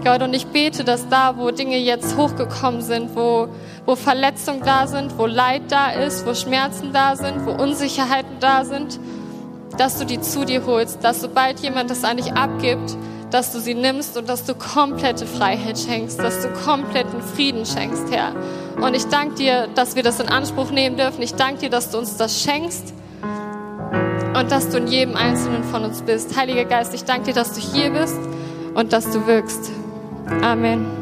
Gott, 0.04 0.22
und 0.22 0.34
ich 0.34 0.46
bete, 0.46 0.84
dass 0.84 1.08
da, 1.08 1.36
wo 1.36 1.50
Dinge 1.50 1.78
jetzt 1.78 2.16
hochgekommen 2.16 2.82
sind, 2.82 3.14
wo, 3.14 3.48
wo 3.86 3.94
Verletzungen 3.94 4.62
da 4.64 4.86
sind, 4.86 5.16
wo 5.16 5.26
Leid 5.26 5.62
da 5.68 5.90
ist, 5.90 6.26
wo 6.26 6.34
Schmerzen 6.34 6.92
da 6.92 7.14
sind, 7.14 7.46
wo 7.46 7.52
Unsicherheiten 7.52 8.40
da 8.40 8.64
sind, 8.64 8.98
dass 9.78 9.98
du 9.98 10.04
die 10.04 10.20
zu 10.20 10.44
dir 10.44 10.66
holst, 10.66 11.04
dass 11.04 11.20
sobald 11.20 11.60
jemand 11.60 11.90
das 11.90 12.04
an 12.04 12.16
dich 12.16 12.32
abgibt, 12.32 12.96
dass 13.30 13.52
du 13.52 13.60
sie 13.60 13.74
nimmst 13.74 14.16
und 14.16 14.28
dass 14.28 14.44
du 14.44 14.54
komplette 14.54 15.26
Freiheit 15.26 15.78
schenkst, 15.78 16.18
dass 16.18 16.42
du 16.42 16.48
kompletten 16.48 17.22
Frieden 17.22 17.64
schenkst, 17.64 18.04
Herr. 18.10 18.34
Und 18.84 18.94
ich 18.94 19.04
danke 19.06 19.36
dir, 19.36 19.68
dass 19.74 19.96
wir 19.96 20.02
das 20.02 20.20
in 20.20 20.28
Anspruch 20.28 20.70
nehmen 20.70 20.96
dürfen. 20.96 21.22
Ich 21.22 21.34
danke 21.34 21.60
dir, 21.60 21.70
dass 21.70 21.90
du 21.90 21.98
uns 21.98 22.16
das 22.16 22.42
schenkst 22.42 22.92
und 24.34 24.50
dass 24.50 24.68
du 24.68 24.78
in 24.78 24.88
jedem 24.88 25.16
Einzelnen 25.16 25.64
von 25.64 25.84
uns 25.84 26.02
bist. 26.02 26.36
Heiliger 26.36 26.64
Geist, 26.64 26.92
ich 26.92 27.04
danke 27.04 27.26
dir, 27.26 27.34
dass 27.34 27.54
du 27.54 27.60
hier 27.60 27.90
bist 27.90 28.18
und 28.74 28.92
dass 28.92 29.10
du 29.10 29.26
wirkst. 29.26 29.70
Amen. 30.40 31.01